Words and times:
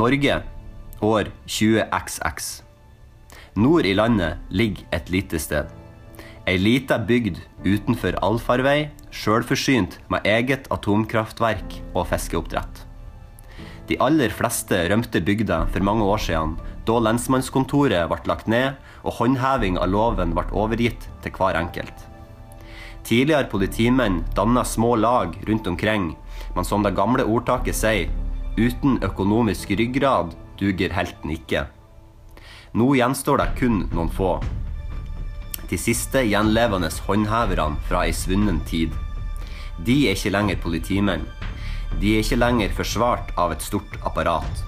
Norge, 0.00 0.38
år 1.04 1.28
20XX. 1.44 2.44
Nord 3.60 3.84
i 3.84 3.90
landet 3.92 4.38
ligger 4.48 4.86
et 4.96 5.10
lite 5.12 5.36
sted. 5.42 5.66
Ei 6.48 6.56
lita 6.56 6.96
bygd 6.96 7.36
utenfor 7.66 8.16
allfarvei, 8.24 8.88
sjølforsynt 9.12 9.98
med 10.08 10.24
eget 10.24 10.70
atomkraftverk 10.72 11.76
og 11.90 12.06
fiskeoppdrett. 12.14 12.80
De 13.90 13.98
aller 14.00 14.32
fleste 14.32 14.78
rømte 14.88 15.20
bygda 15.26 15.66
for 15.74 15.84
mange 15.84 16.08
år 16.08 16.24
siden, 16.30 16.56
da 16.88 16.96
lensmannskontoret 17.04 18.08
ble 18.08 18.22
lagt 18.30 18.48
ned 18.48 18.80
og 19.02 19.18
håndheving 19.18 19.76
av 19.82 19.92
loven 19.92 20.32
ble 20.38 20.46
overgitt 20.54 21.10
til 21.20 21.36
hver 21.36 21.60
enkelt. 21.60 22.06
Tidligere 23.04 23.52
politimenn 23.52 24.22
danna 24.38 24.64
små 24.64 24.94
lag 24.96 25.36
rundt 25.50 25.68
omkring, 25.68 26.14
men 26.56 26.64
som 26.64 26.86
det 26.86 26.96
gamle 26.96 27.28
ordtaket 27.28 27.76
sier, 27.76 28.08
uten 28.60 28.98
økonomisk 29.04 29.72
ryggrad 29.78 30.34
duger 30.60 30.92
helten 30.92 31.32
ikke. 31.32 31.64
Nå 32.76 32.92
gjenstår 32.98 33.40
det 33.40 33.48
kun 33.58 33.84
noen 33.94 34.10
få. 34.14 34.34
De 35.70 35.78
siste 35.78 36.22
gjenlevende 36.26 36.90
håndheverne 37.06 37.80
fra 37.88 38.04
ei 38.06 38.14
svunnen 38.14 38.60
tid. 38.68 38.94
De 39.86 39.96
er 40.10 40.18
ikke 40.18 40.34
lenger 40.34 40.60
politimenn. 40.62 41.24
De 42.02 42.14
er 42.14 42.24
ikke 42.24 42.38
lenger 42.38 42.74
forsvart 42.76 43.32
av 43.40 43.54
et 43.54 43.64
stort 43.64 43.96
apparat. 44.06 44.64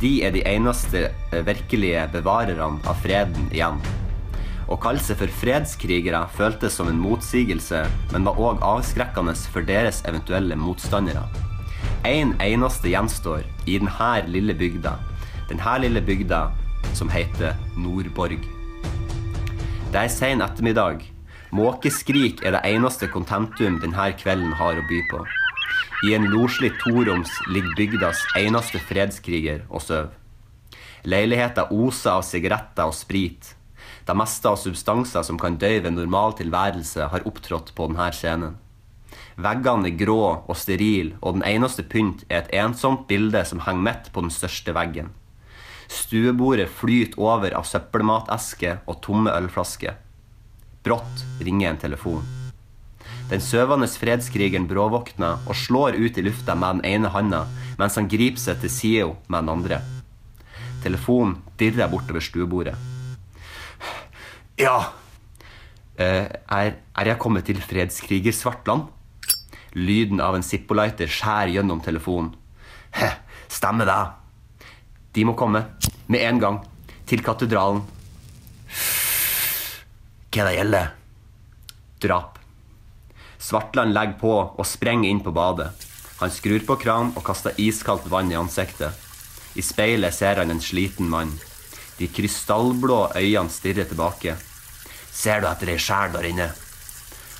De 0.00 0.14
er 0.24 0.32
de 0.32 0.44
eneste 0.48 1.08
eh, 1.10 1.42
virkelige 1.44 2.06
bevarerne 2.14 2.80
av 2.88 3.02
freden 3.04 3.50
igjen. 3.52 3.80
Å 4.72 4.78
kalle 4.80 5.02
seg 5.04 5.18
for 5.20 5.38
fredskrigere 5.42 6.22
føltes 6.32 6.78
som 6.78 6.88
en 6.88 7.00
motsigelse, 7.02 7.82
men 8.14 8.28
var 8.28 8.40
òg 8.40 8.62
avskrekkende 8.64 9.34
for 9.52 9.68
deres 9.68 10.00
eventuelle 10.08 10.56
motstandere. 10.56 11.26
En 12.02 12.32
eneste 12.42 12.90
gjenstår 12.90 13.44
i 13.70 13.76
denne 13.78 14.06
lille 14.26 14.56
bygda. 14.58 14.96
Denne 15.46 15.74
lille 15.84 16.00
bygda 16.02 16.40
som 16.98 17.10
heter 17.12 17.54
Nordborg. 17.78 18.42
Det 19.92 20.00
er 20.00 20.10
sen 20.10 20.42
ettermiddag. 20.42 21.04
Måkeskrik 21.54 22.42
er 22.42 22.56
det 22.56 22.62
eneste 22.72 23.06
kontentum 23.12 23.78
denne 23.84 24.08
kvelden 24.18 24.50
har 24.58 24.80
å 24.80 24.82
by 24.88 24.98
på. 25.12 25.20
I 26.08 26.16
en 26.16 26.26
loslig 26.32 26.72
toroms 26.80 27.30
ligger 27.54 27.78
bygdas 27.78 28.24
eneste 28.40 28.82
fredskriger 28.82 29.62
og 29.70 29.86
sover. 29.86 30.10
Leiligheta 31.06 31.68
oser 31.70 32.16
av 32.16 32.26
sigaretter 32.26 32.90
og 32.90 32.98
sprit. 32.98 33.54
Det 34.02 34.18
meste 34.18 34.50
av 34.50 34.58
substanser 34.58 35.22
som 35.22 35.38
kan 35.38 35.54
døyve 35.54 35.94
normal 35.94 36.34
tilværelse, 36.34 37.06
har 37.14 37.30
opptrådt 37.30 37.70
på 37.78 37.86
denne 37.92 38.10
scenen. 38.10 38.58
Veggene 39.40 39.88
er 39.88 39.96
grå 39.96 40.20
og 40.44 40.56
sterile, 40.58 41.16
og 41.22 41.38
den 41.38 41.46
eneste 41.48 41.84
pynt 41.84 42.26
er 42.28 42.42
et 42.42 42.52
ensomt 42.62 43.06
bilde 43.08 43.44
som 43.48 43.62
henger 43.64 43.86
midt 43.88 44.12
på 44.12 44.24
den 44.24 44.32
største 44.34 44.74
veggen. 44.76 45.08
Stuebordet 45.92 46.68
flyter 46.72 47.20
over 47.20 47.52
av 47.56 47.66
søppelmatesker 47.68 48.84
og 48.88 49.00
tomme 49.04 49.32
ølflasker. 49.32 49.96
Brått 50.84 51.24
ringer 51.40 51.72
en 51.72 51.82
telefon. 51.82 52.24
Den 53.30 53.40
søvende 53.40 53.88
fredskrigeren 53.88 54.66
bråvåkner 54.68 55.44
og 55.48 55.56
slår 55.56 55.96
ut 55.96 56.18
i 56.18 56.24
lufta 56.26 56.56
med 56.58 56.80
den 56.80 56.88
ene 56.96 57.12
handa, 57.14 57.46
mens 57.80 57.96
han 57.96 58.10
griper 58.10 58.40
seg 58.40 58.60
til 58.60 58.72
sida 58.72 59.10
med 59.28 59.44
den 59.44 59.52
andre. 59.52 59.80
Telefonen 60.82 61.38
dirrer 61.60 61.88
bortover 61.92 62.24
stuebordet. 62.24 62.74
Ja, 64.60 64.92
eh, 65.96 66.28
er, 66.28 66.74
er 66.76 67.08
jeg 67.08 67.20
kommet 67.22 67.46
til 67.48 67.62
fredskriger 67.62 68.34
Svartland? 68.36 68.90
Lyden 69.72 70.20
av 70.20 70.36
en 70.36 70.44
Zippo-lighter 70.44 71.08
skjærer 71.08 71.54
gjennom 71.54 71.80
telefonen. 71.80 72.34
Heh, 72.92 73.14
stemmer 73.48 73.88
det. 73.88 74.00
De 75.16 75.24
må 75.24 75.36
komme. 75.38 75.64
Med 76.06 76.24
en 76.28 76.40
gang. 76.42 76.58
Til 77.08 77.24
katedralen. 77.24 77.80
Hva 80.32 80.44
det 80.48 80.56
gjelder? 80.56 80.92
Drap. 82.04 82.38
Svartland 83.42 83.92
legger 83.96 84.20
på 84.20 84.34
og 84.44 84.68
sprenger 84.68 85.10
inn 85.10 85.22
på 85.24 85.32
badet. 85.34 85.72
Han 86.20 86.30
skrur 86.30 86.62
på 86.68 86.76
kran 86.78 87.10
og 87.16 87.24
kaster 87.26 87.56
iskaldt 87.58 88.06
vann 88.12 88.30
i 88.30 88.38
ansiktet. 88.38 88.92
I 89.58 89.64
speilet 89.64 90.14
ser 90.14 90.38
han 90.40 90.52
en 90.52 90.62
sliten 90.62 91.08
mann. 91.10 91.32
De 91.98 92.08
krystallblå 92.08 93.00
øynene 93.16 93.52
stirrer 93.52 93.88
tilbake. 93.88 94.36
Ser 95.12 95.42
du 95.42 95.48
etter 95.50 95.72
ei 95.74 95.80
sjel 95.80 96.14
der 96.14 96.28
inne? 96.28 96.48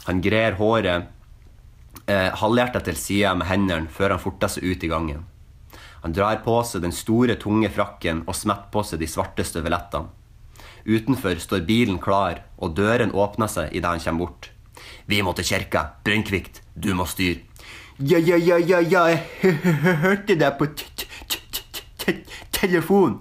Han 0.09 0.21
grer 0.25 0.59
håret 0.59 1.09
eh, 2.07 2.31
halvhjertet 2.39 2.89
til 2.89 2.99
sida 2.99 3.35
med 3.39 3.49
hendene 3.51 3.91
før 3.93 4.17
han 4.17 4.23
forter 4.23 4.51
seg 4.55 4.67
ut 4.67 4.85
i 4.85 4.91
gangen. 4.91 5.25
Han 6.03 6.15
drar 6.17 6.41
på 6.43 6.57
seg 6.67 6.83
den 6.83 6.95
store, 6.95 7.37
tunge 7.39 7.71
frakken 7.71 8.25
og 8.27 8.35
smetter 8.35 8.71
på 8.75 8.83
seg 8.87 9.03
de 9.03 9.09
svarte 9.11 9.47
støvlettene. 9.47 10.11
Utenfor 10.83 11.39
står 11.39 11.63
bilen 11.63 12.01
klar, 12.03 12.41
og 12.59 12.75
døren 12.75 13.15
åpner 13.15 13.47
seg 13.47 13.71
idet 13.71 13.87
han 13.87 14.03
kommer 14.03 14.27
bort. 14.27 14.51
Vi 15.07 15.21
må 15.23 15.31
til 15.39 15.47
kirka. 15.47 15.85
Brønnkvikt, 16.03 16.63
du 16.75 16.91
må 16.99 17.07
styre. 17.07 17.45
Ja, 18.03 18.19
ja, 18.19 18.37
ja, 18.37 18.57
ja, 18.59 18.81
ja, 18.81 19.05
jeg 19.13 19.55
hørte 20.03 20.35
deg 20.35 20.59
på 20.59 20.67
telefon. 22.51 23.21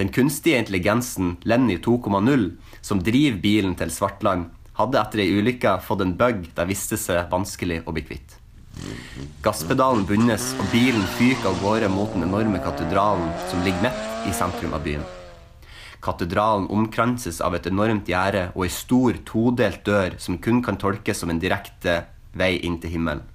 Den 0.00 0.08
kunstige 0.08 0.56
intelligensen 0.56 1.34
Lenny 1.44 1.76
2,0, 1.76 2.46
som 2.80 3.02
driver 3.04 3.36
bilen 3.42 3.74
til 3.76 3.92
Svartland, 3.92 4.48
hadde 4.80 5.00
etter 5.00 5.22
ei 5.24 5.38
ulykke 5.38 5.78
fått 5.84 6.04
en 6.04 6.16
bug 6.18 6.44
det 6.56 6.68
viste 6.68 6.98
seg 7.00 7.28
vanskelig 7.32 7.82
å 7.84 7.94
bli 7.94 8.04
kvitt. 8.08 8.36
Gasspedalen 9.44 10.06
bundes, 10.08 10.50
og 10.60 10.68
bilen 10.72 11.02
fyker 11.18 11.50
av 11.50 11.58
gårde 11.62 11.88
mot 11.92 12.12
den 12.14 12.26
enorme 12.26 12.60
katedralen 12.64 13.32
som 13.50 13.64
ligger 13.64 13.88
midt 13.88 14.28
i 14.28 14.36
sentrum 14.36 14.76
av 14.76 14.84
byen. 14.84 15.04
Katedralen 16.00 16.68
omkranses 16.72 17.42
av 17.44 17.54
et 17.56 17.66
enormt 17.68 18.08
gjerde 18.08 18.46
og 18.54 18.64
ei 18.64 18.72
stor, 18.72 19.18
todelt 19.28 19.84
dør 19.84 20.16
som 20.22 20.38
kun 20.40 20.62
kan 20.64 20.80
tolkes 20.80 21.20
som 21.20 21.32
en 21.32 21.42
direkte 21.42 21.98
vei 22.32 22.54
inn 22.64 22.78
til 22.80 22.94
himmelen. 22.96 23.26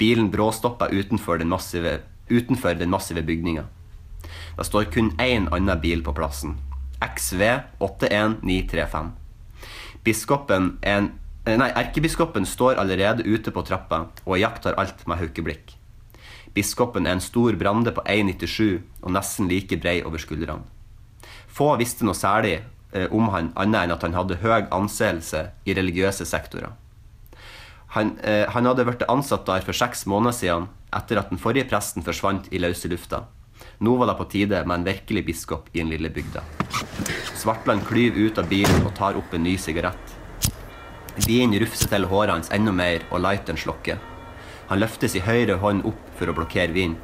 Bilen 0.00 0.30
bråstopper 0.32 0.94
utenfor 0.96 1.42
den 1.42 1.52
massive, 1.52 1.98
utenfor 2.32 2.80
den 2.80 2.92
massive 2.92 3.20
bygninga. 3.26 3.66
Det 4.56 4.64
står 4.68 4.88
kun 4.94 5.12
én 5.20 5.50
annen 5.52 5.80
bil 5.80 6.04
på 6.04 6.16
plassen. 6.16 6.56
XV 7.00 7.42
81935. 7.80 9.19
Biskopen 10.04 10.78
en, 10.86 11.10
nei, 11.44 11.68
Erkebiskopen 11.76 12.46
står 12.48 12.80
allerede 12.80 13.26
ute 13.28 13.52
på 13.52 13.64
trappa 13.66 14.06
og 14.24 14.40
jakter 14.40 14.76
alt 14.80 15.04
med 15.10 15.20
haukeblikk. 15.20 15.76
Biskopen 16.56 17.06
er 17.06 17.18
en 17.18 17.22
stor 17.22 17.54
brande 17.60 17.92
på 17.94 18.02
1,97 18.08 18.80
og 19.02 19.14
nesten 19.14 19.48
like 19.50 19.78
brei 19.80 20.00
over 20.02 20.18
skuldrene. 20.18 20.64
Få 21.50 21.74
visste 21.78 22.06
noe 22.06 22.16
særlig 22.16 22.60
eh, 22.94 23.10
om 23.12 23.28
han 23.34 23.52
annet 23.58 23.84
enn 23.84 23.94
at 23.94 24.06
han 24.06 24.16
hadde 24.16 24.40
høy 24.42 24.70
anseelse 24.74 25.50
i 25.66 25.74
religiøse 25.76 26.26
sektorer. 26.26 26.72
Han, 27.94 28.14
eh, 28.22 28.46
han 28.50 28.66
hadde 28.66 28.86
blitt 28.86 29.06
ansatt 29.10 29.46
der 29.48 29.64
for 29.66 29.76
seks 29.76 30.06
måneder 30.10 30.36
siden, 30.36 30.68
etter 30.94 31.20
at 31.20 31.30
den 31.30 31.42
forrige 31.42 31.68
presten 31.70 32.06
forsvant 32.06 32.48
i 32.54 32.62
løse 32.62 32.90
lufta. 32.90 33.24
Nå 33.80 33.94
var 33.96 34.10
det 34.10 34.14
på 34.18 34.24
tide 34.28 34.58
med 34.68 34.74
en 34.74 34.82
virkelig 34.84 35.22
biskop 35.24 35.68
i 35.72 35.78
den 35.78 35.88
lille 35.88 36.10
bygda. 36.12 36.42
Svartland 37.32 37.86
klyver 37.88 38.26
ut 38.26 38.38
av 38.38 38.48
bilen 38.50 38.82
og 38.84 38.92
tar 38.98 39.16
opp 39.16 39.32
en 39.32 39.40
ny 39.46 39.54
sigarett. 39.56 40.10
Vinen 41.24 41.56
rufser 41.62 41.88
til 41.88 42.04
håret 42.10 42.34
hans 42.34 42.52
enda 42.52 42.74
mer, 42.76 43.06
og 43.08 43.22
lighteren 43.24 43.56
slokker. 43.56 43.96
Han 44.68 44.82
løfter 44.82 45.08
sin 45.08 45.24
høyre 45.24 45.56
hånd 45.62 45.86
opp 45.88 46.02
for 46.18 46.28
å 46.28 46.34
blokkere 46.36 46.74
vinen. 46.76 46.98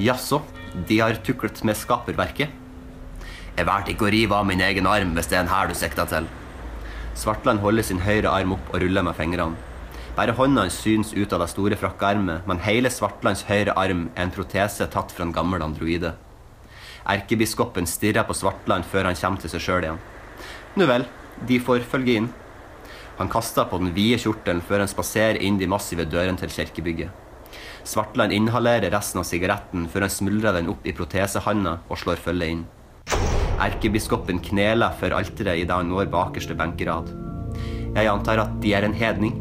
Jaså, 0.00 0.40
de 0.88 1.02
har 1.02 1.20
tuklet 1.26 1.60
med 1.68 1.76
skaperverket? 1.76 2.48
Jeg 3.58 3.68
valgte 3.68 3.92
ikke 3.92 4.08
å 4.08 4.14
rive 4.16 4.38
av 4.38 4.48
min 4.48 4.64
egen 4.64 4.88
arm 4.88 5.12
hvis 5.12 5.28
det 5.28 5.36
er 5.36 5.44
en 5.44 5.52
her 5.52 5.68
du 5.68 5.76
sikter 5.76 6.08
til. 6.08 6.30
Svartland 7.12 7.60
holder 7.60 7.84
sin 7.84 8.00
høyre 8.00 8.32
arm 8.32 8.56
opp 8.56 8.72
og 8.72 8.80
ruller 8.80 9.04
med 9.04 9.18
fingrene. 9.20 9.71
Bare 10.12 10.34
hånda 10.36 10.66
hans 10.66 10.76
syns 10.76 11.14
ut 11.14 11.32
av 11.32 11.40
det 11.40 11.48
store 11.48 11.76
frakkeermet, 11.80 12.44
men 12.44 12.60
hele 12.66 12.90
Svartlands 12.92 13.46
høyre 13.48 13.72
arm 13.80 14.10
er 14.12 14.26
en 14.26 14.32
protese 14.34 14.84
tatt 14.92 15.12
fra 15.14 15.24
en 15.24 15.32
gammel 15.32 15.62
androide. 15.64 16.10
Erkebiskopen 17.08 17.88
stirrer 17.88 18.26
på 18.28 18.36
Svartland 18.36 18.84
før 18.84 19.08
han 19.08 19.16
kommer 19.16 19.40
til 19.40 19.54
seg 19.54 19.62
sjøl 19.64 19.86
igjen. 19.86 20.02
Nu 20.76 20.84
vel, 20.90 21.06
de 21.48 21.56
får 21.64 21.86
følge 21.88 22.18
inn. 22.20 22.28
Han 23.16 23.30
kaster 23.32 23.64
på 23.70 23.80
den 23.80 23.94
vide 23.96 24.18
kjortelen 24.20 24.60
før 24.68 24.84
han 24.84 24.90
spaserer 24.90 25.40
inn 25.40 25.56
de 25.60 25.68
massive 25.70 26.04
dørene 26.04 26.36
til 26.42 26.52
kirkebygget. 26.52 27.08
Svartland 27.88 28.36
inhalerer 28.36 28.92
resten 28.92 29.22
av 29.22 29.26
sigaretten 29.26 29.86
før 29.90 30.06
han 30.06 30.12
smuldrer 30.12 30.58
den 30.58 30.68
opp 30.72 30.84
i 30.86 30.94
protesehanda 30.96 31.78
og 31.88 32.02
slår 32.02 32.20
følge 32.20 32.50
inn. 32.52 32.66
Erkebiskopen 33.62 34.42
kneler 34.44 34.92
for 35.00 35.16
alteret 35.16 35.64
idet 35.64 35.72
han 35.72 35.88
når 35.88 36.12
bakerste 36.12 36.56
benkerad. 36.58 37.08
Jeg 37.96 38.12
antar 38.12 38.44
at 38.44 38.54
de 38.62 38.72
er 38.76 38.86
en 38.86 38.96
hedning, 38.96 39.34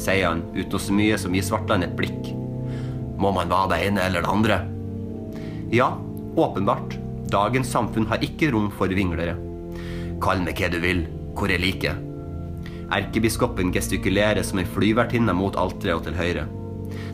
sier 0.00 0.30
han 0.30 0.42
uten 0.56 0.80
så 0.80 0.96
mye 0.96 1.18
som 1.20 1.34
gir 1.36 1.46
Svartland 1.46 1.86
et 1.86 1.96
blikk. 1.98 2.32
Må 3.20 3.32
man 3.36 3.52
være 3.52 3.74
det 3.74 3.80
ene 3.88 4.04
eller 4.06 4.24
det 4.24 4.32
andre? 4.32 4.60
Ja, 5.70 5.92
åpenbart. 6.40 6.96
Dagens 7.30 7.70
samfunn 7.70 8.08
har 8.10 8.24
ikke 8.24 8.50
rom 8.54 8.70
for 8.74 8.90
vinglere. 8.90 9.36
Kall 10.20 10.42
meg 10.44 10.58
hva 10.58 10.70
du 10.72 10.80
vil, 10.82 11.04
hvor 11.36 11.52
jeg 11.52 11.62
liker. 11.62 12.00
Erkebiskopen 12.90 13.70
gestikulerer 13.70 14.42
som 14.42 14.58
en 14.58 14.72
flyvertinne 14.74 15.34
mot 15.36 15.54
alteret 15.60 16.00
og 16.00 16.08
til 16.08 16.18
høyre. 16.18 16.48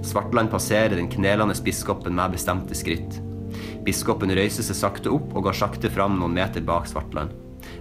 Svartland 0.06 0.48
passerer 0.48 0.96
den 0.96 1.10
knelende 1.12 1.56
biskopen 1.66 2.16
med 2.16 2.32
bestemte 2.32 2.78
skritt. 2.78 3.18
Biskopen 3.84 4.32
røyser 4.32 4.64
seg 4.64 4.78
sakte 4.78 5.12
opp 5.12 5.34
og 5.36 5.44
går 5.46 5.58
sakte 5.58 5.90
fram 5.92 6.16
noen 6.20 6.34
meter 6.38 6.64
bak 6.64 6.88
Svartland. 6.88 7.34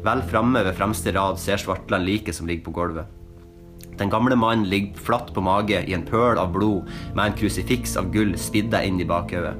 Vel 0.05 0.23
framme 0.27 0.65
ved 0.65 0.75
fremste 0.77 1.13
rad 1.15 1.39
ser 1.41 1.61
Svartland 1.61 2.05
liket 2.05 2.35
som 2.35 2.49
ligger 2.49 2.67
på 2.67 2.75
gulvet. 2.75 3.14
Den 3.99 4.11
gamle 4.11 4.35
mannen 4.35 4.67
ligger 4.69 4.99
flatt 5.07 5.31
på 5.33 5.43
mage 5.43 5.79
i 5.87 5.95
en 5.95 6.05
pøl 6.07 6.39
av 6.41 6.51
blod 6.55 6.89
med 7.15 7.23
en 7.25 7.37
krusifiks 7.39 7.95
av 7.99 8.11
gull 8.11 8.35
spidda 8.39 8.83
inn 8.83 8.99
i 8.99 9.07
bakhodet. 9.07 9.55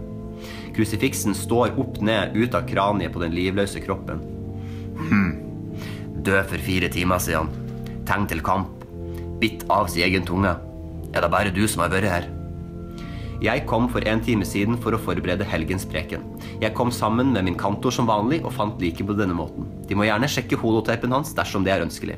Krusifiksen 0.76 1.36
står 1.38 1.78
opp 1.80 2.02
ned 2.04 2.36
ut 2.36 2.56
av 2.56 2.68
kraniet 2.68 3.14
på 3.16 3.22
den 3.24 3.36
livløse 3.36 3.80
kroppen. 3.84 4.20
Hm. 5.00 5.32
Død 6.26 6.50
for 6.52 6.68
fire 6.68 6.90
timer 6.92 7.22
siden. 7.24 7.52
Tegn 8.08 8.28
til 8.28 8.44
kamp. 8.44 8.84
Bitt 9.40 9.64
av 9.72 9.88
sin 9.92 10.04
egen 10.08 10.28
tunge. 10.28 10.52
Er 11.16 11.24
det 11.24 11.32
bare 11.32 11.54
du 11.56 11.64
som 11.68 11.86
har 11.86 11.94
vært 11.94 12.12
her? 12.12 12.28
Jeg 13.44 13.66
kom 13.68 13.88
for 13.92 14.04
en 14.08 14.22
time 14.24 14.46
siden 14.48 14.78
for 14.82 14.96
å 14.96 15.00
forberede 15.00 15.48
helgens 15.48 15.84
preken. 15.88 16.24
Jeg 16.62 16.76
kom 16.76 16.92
sammen 16.92 17.34
med 17.36 17.48
min 17.48 17.58
kantor 17.60 17.92
som 17.92 18.08
vanlig 18.08 18.42
og 18.44 18.56
fant 18.56 18.80
liket 18.82 19.08
på 19.08 19.16
denne 19.16 19.36
måten. 19.36 19.68
De 19.88 19.96
må 19.96 20.08
gjerne 20.08 20.30
sjekke 20.32 20.60
holoteipen 20.60 21.12
hans 21.16 21.36
dersom 21.36 21.68
det 21.68 21.76
er 21.76 21.84
ønskelig. 21.84 22.16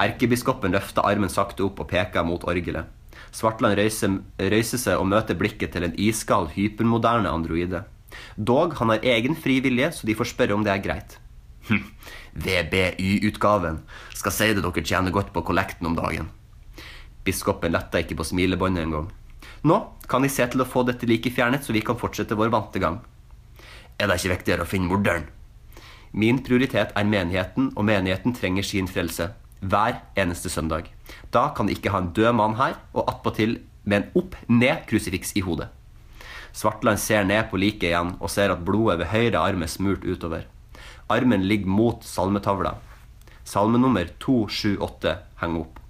Erkebiskopen 0.00 0.72
løfter 0.72 1.04
armen 1.04 1.32
sakte 1.32 1.66
opp 1.66 1.82
og 1.82 1.90
peker 1.90 2.24
mot 2.24 2.44
orgelet. 2.48 2.88
Svartland 3.36 3.76
røyser, 3.78 4.16
røyser 4.40 4.80
seg 4.80 4.98
og 4.98 5.08
møter 5.10 5.36
blikket 5.38 5.74
til 5.74 5.86
en 5.86 5.96
iskald, 6.00 6.50
hypermoderne 6.56 7.30
androide. 7.30 7.84
Dog, 8.36 8.74
han 8.80 8.90
har 8.94 9.04
egen 9.06 9.36
frivillige, 9.38 9.92
så 9.94 10.08
de 10.08 10.16
får 10.18 10.32
spørre 10.32 10.56
om 10.56 10.64
det 10.66 10.72
er 10.72 10.82
greit. 10.82 11.18
Hm. 11.68 11.84
VBY-utgaven. 12.34 13.82
Skal 14.16 14.34
si 14.34 14.48
det 14.54 14.64
dere 14.64 14.84
tjener 14.86 15.14
godt 15.14 15.32
på 15.34 15.44
kollekten 15.46 15.86
om 15.90 15.96
dagen. 15.98 16.30
Biskopen 17.26 17.74
letta 17.74 18.00
ikke 18.00 18.16
på 18.18 18.26
smilebåndet 18.26 18.86
engang. 18.86 19.10
Nå 19.62 19.76
kan 20.08 20.24
de 20.24 20.30
se 20.32 20.46
til 20.50 20.64
å 20.64 20.68
få 20.68 20.82
dette 20.88 21.06
like 21.06 21.30
fjernet, 21.30 21.62
så 21.62 21.76
vi 21.76 21.84
kan 21.84 21.98
fortsette 22.00 22.38
vår 22.38 22.50
vante 22.54 22.80
gang. 22.82 23.02
Er 24.00 24.08
det 24.08 24.16
ikke 24.18 24.34
viktigere 24.34 24.64
å 24.64 24.70
finne 24.70 24.88
morderen? 24.88 25.28
Min 26.16 26.40
prioritet 26.42 26.96
er 26.96 27.06
menigheten, 27.06 27.70
og 27.76 27.86
menigheten 27.86 28.34
trenger 28.34 28.66
sin 28.66 28.88
frelse. 28.90 29.28
Hver 29.60 30.00
eneste 30.16 30.48
søndag. 30.48 30.88
Da 31.32 31.50
kan 31.56 31.68
de 31.68 31.74
ikke 31.76 31.92
ha 31.92 32.00
en 32.00 32.12
død 32.16 32.32
mann 32.36 32.56
her, 32.56 32.78
og 32.94 33.08
attpåtil 33.10 33.58
med 33.84 33.96
en 33.96 34.22
opp-ned-krusifiks 34.22 35.34
i 35.36 35.44
hodet. 35.44 35.68
Svartland 36.52 36.98
ser 36.98 37.24
ned 37.24 37.50
på 37.50 37.60
liket 37.60 37.90
igjen 37.90 38.14
og 38.18 38.30
ser 38.32 38.50
at 38.50 38.64
blodet 38.66 38.98
ved 39.02 39.12
høyre 39.12 39.42
arm 39.42 39.62
er 39.62 39.70
smurt 39.70 40.04
utover. 40.04 40.46
Armen 41.10 41.44
ligger 41.46 41.70
mot 41.70 42.04
salmetavla. 42.06 42.76
Salmenummer 43.44 44.10
278 44.22 45.16
henger 45.42 45.64
opp. 45.64 45.80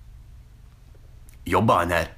Jobba 1.49 1.79
han 1.83 1.95
her? 1.95 2.11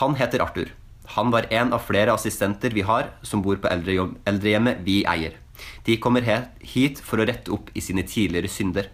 Han 0.00 0.16
heter 0.16 0.42
Arthur. 0.44 0.72
Han 1.16 1.32
var 1.34 1.48
en 1.50 1.72
av 1.74 1.82
flere 1.84 2.14
assistenter 2.14 2.72
vi 2.76 2.84
har 2.86 3.10
som 3.26 3.42
bor 3.42 3.58
på 3.60 3.68
eldrehjemmet 3.68 4.84
vi 4.86 5.00
eier. 5.08 5.36
De 5.84 5.98
kommer 6.00 6.24
hit 6.60 7.00
for 7.04 7.20
å 7.20 7.26
rette 7.28 7.52
opp 7.52 7.72
i 7.74 7.82
sine 7.84 8.04
tidligere 8.06 8.48
synder. 8.48 8.88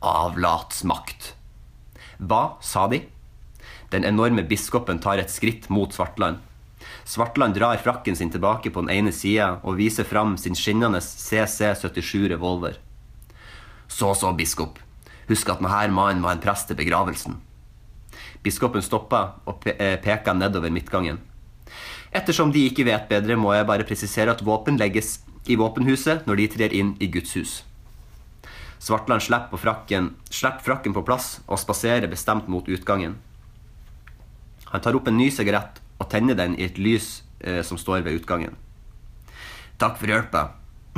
Avlatsmakt. 0.00 1.34
Hva 2.18 2.58
sa 2.62 2.86
de? 2.90 3.02
Den 3.90 4.04
enorme 4.04 4.44
biskopen 4.46 5.00
tar 5.02 5.18
et 5.18 5.32
skritt 5.32 5.68
mot 5.72 5.92
Svartland. 5.94 6.38
Svartland 7.04 7.54
drar 7.54 7.80
frakken 7.82 8.16
sin 8.16 8.30
tilbake 8.30 8.70
på 8.70 8.84
den 8.84 8.92
ene 8.94 9.12
sida 9.12 9.56
og 9.62 9.78
viser 9.80 10.06
fram 10.06 10.36
sin 10.38 10.54
skinnende 10.54 11.00
CC77 11.02 12.28
revolver. 12.34 12.78
Så 13.88 14.14
så, 14.14 14.32
biskop. 14.36 14.78
Husk 15.28 15.48
at 15.50 15.62
denne 15.62 15.90
mannen 15.92 16.22
var 16.22 16.36
en 16.36 16.42
prest 16.42 16.68
til 16.68 16.78
begravelsen. 16.78 17.40
Biskopen 18.44 18.84
stoppa 18.84 19.40
og 19.48 19.66
eh, 19.66 19.96
peker 20.00 20.36
nedover 20.36 20.70
midtgangen. 20.70 21.18
Ettersom 22.14 22.52
de 22.52 22.68
ikke 22.68 22.86
vet 22.88 23.08
bedre, 23.10 23.36
må 23.36 23.52
jeg 23.52 23.66
bare 23.68 23.88
presisere 23.88 24.32
at 24.32 24.44
våpen 24.44 24.78
legges 24.78 25.18
i 25.48 25.58
våpenhuset 25.58 26.28
når 26.28 26.40
de 26.40 26.46
trer 26.54 26.76
inn 26.76 26.94
i 27.00 27.10
Guds 27.12 27.34
hus. 27.36 27.62
Svartland 28.78 29.22
slipper 29.22 29.58
frakken, 29.58 30.12
slipper 30.30 30.64
frakken 30.70 30.94
på 30.94 31.02
plass 31.06 31.38
og 31.46 31.58
spaserer 31.58 32.06
bestemt 32.10 32.48
mot 32.48 32.68
utgangen. 32.68 33.16
Han 34.70 34.84
tar 34.84 34.96
opp 34.96 35.08
en 35.08 35.18
ny 35.18 35.30
sigarett 35.34 35.80
og 35.98 36.08
tenner 36.12 36.38
den 36.38 36.54
i 36.58 36.66
et 36.68 36.78
lys 36.78 37.22
eh, 37.40 37.62
som 37.66 37.80
står 37.80 38.04
ved 38.06 38.20
utgangen. 38.20 38.54
Takk 39.78 39.98
for 39.98 40.10
hjelpa. 40.10 40.44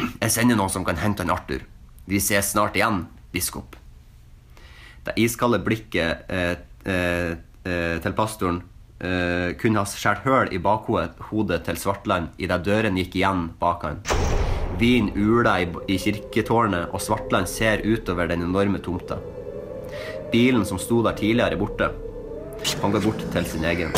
Jeg 0.00 0.32
sender 0.32 0.56
noen 0.56 0.72
som 0.72 0.84
kan 0.84 1.00
hente 1.00 1.24
han 1.24 1.32
Arthur. 1.32 1.64
Vi 2.08 2.20
ses 2.20 2.52
snart 2.52 2.76
igjen, 2.76 3.04
biskop. 3.32 3.76
Det 5.04 5.16
iskalde 5.20 5.60
blikket 5.64 6.28
eh, 6.28 6.56
eh, 6.84 7.32
eh 7.64 7.96
til 8.00 8.16
pastoren 8.16 8.62
eh, 9.00 9.56
kunne 9.60 9.80
ha 9.80 9.88
skåret 9.88 10.24
høl 10.24 10.52
i 10.52 10.60
bakhodet 10.60 11.64
til 11.64 11.80
Svartland 11.80 12.36
idet 12.38 12.64
døren 12.64 13.00
gikk 13.00 13.20
igjen 13.20 13.50
bak 13.60 13.88
han. 13.88 14.04
Vin 14.80 15.10
uler 15.12 15.66
i 15.92 15.98
kirketårnet, 16.00 16.88
og 16.94 17.02
Svartland 17.04 17.48
ser 17.52 17.82
utover 17.84 18.30
den 18.30 18.46
enorme 18.46 18.78
tomta. 18.80 19.18
Bilen 20.32 20.64
som 20.64 20.78
sto 20.80 21.02
der 21.04 21.18
tidligere, 21.18 21.52
er 21.52 21.60
borte. 21.60 21.90
Han 22.80 22.94
går 22.94 23.04
bort 23.04 23.24
til 23.32 23.44
sin 23.46 23.64
egen. 23.68 23.92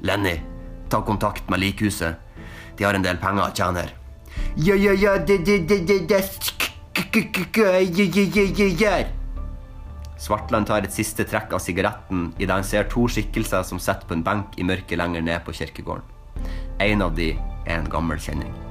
Lenny, 0.00 0.38
ta 0.88 1.02
kontakt 1.04 1.50
med 1.50 1.60
likhuset. 1.60 2.16
De 2.78 2.86
har 2.86 2.96
en 2.96 3.04
del 3.04 3.20
penger 3.20 3.50
å 3.50 3.52
tjene 3.52 3.84
her. 3.84 3.92
Ja, 4.56 4.74
ja, 4.74 4.94
ja, 4.96 5.18
det, 5.18 5.42
det, 5.44 5.58
det, 5.68 5.80
det, 5.88 5.98
det, 6.08 6.22
Svartland 10.18 10.66
tar 10.66 10.82
et 10.82 10.94
siste 10.94 11.26
trekk 11.28 11.52
av 11.54 11.62
sigaretten 11.62 12.32
idet 12.38 12.54
han 12.54 12.66
ser 12.66 12.88
to 12.90 13.04
skikkelser 13.12 13.62
som 13.66 13.78
sitter 13.78 14.08
på 14.08 14.16
en 14.16 14.24
benk 14.26 14.56
i 14.58 14.66
mørket 14.66 14.98
lenger 14.98 15.22
ned 15.22 15.44
på 15.44 15.54
kirkegården. 15.60 16.02
En 16.80 17.04
av 17.04 17.14
de 17.14 17.34
er 17.36 17.76
en 17.76 17.92
gammel 17.92 18.18
kjenning. 18.22 18.67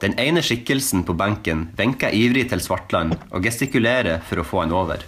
Den 0.00 0.14
ene 0.18 0.40
skikkelsen 0.40 1.02
på 1.04 1.12
benken 1.12 1.66
venker 1.76 2.14
ivrig 2.16 2.46
til 2.48 2.62
Svartland 2.64 3.18
og 3.28 3.44
gestikulerer 3.44 4.22
for 4.24 4.40
å 4.40 4.44
få 4.48 4.62
han 4.62 4.72
over. 4.72 5.02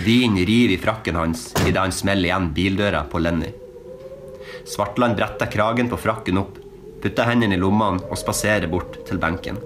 Vin 0.00 0.38
river 0.38 0.72
i 0.72 0.78
frakken 0.80 1.18
hans 1.18 1.50
idet 1.66 1.82
han 1.82 1.92
smeller 1.92 2.30
igjen 2.30 2.46
bildøra 2.56 3.02
på 3.12 3.20
Lenny. 3.20 3.50
Svartland 4.68 5.16
bretter 5.18 5.52
kragen 5.52 5.90
på 5.92 6.00
frakken 6.00 6.40
opp, 6.40 6.56
putter 7.02 7.28
hendene 7.28 7.58
i 7.58 7.60
lommene 7.60 8.08
og 8.08 8.16
spaserer 8.20 8.68
bort 8.72 8.96
til 9.08 9.20
benken. 9.20 9.60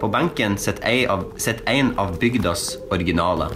På 0.00 0.10
benken 0.12 0.54
sitter 0.60 1.66
en 1.72 1.94
av 1.98 2.14
bygdas 2.22 2.76
originaler, 2.94 3.54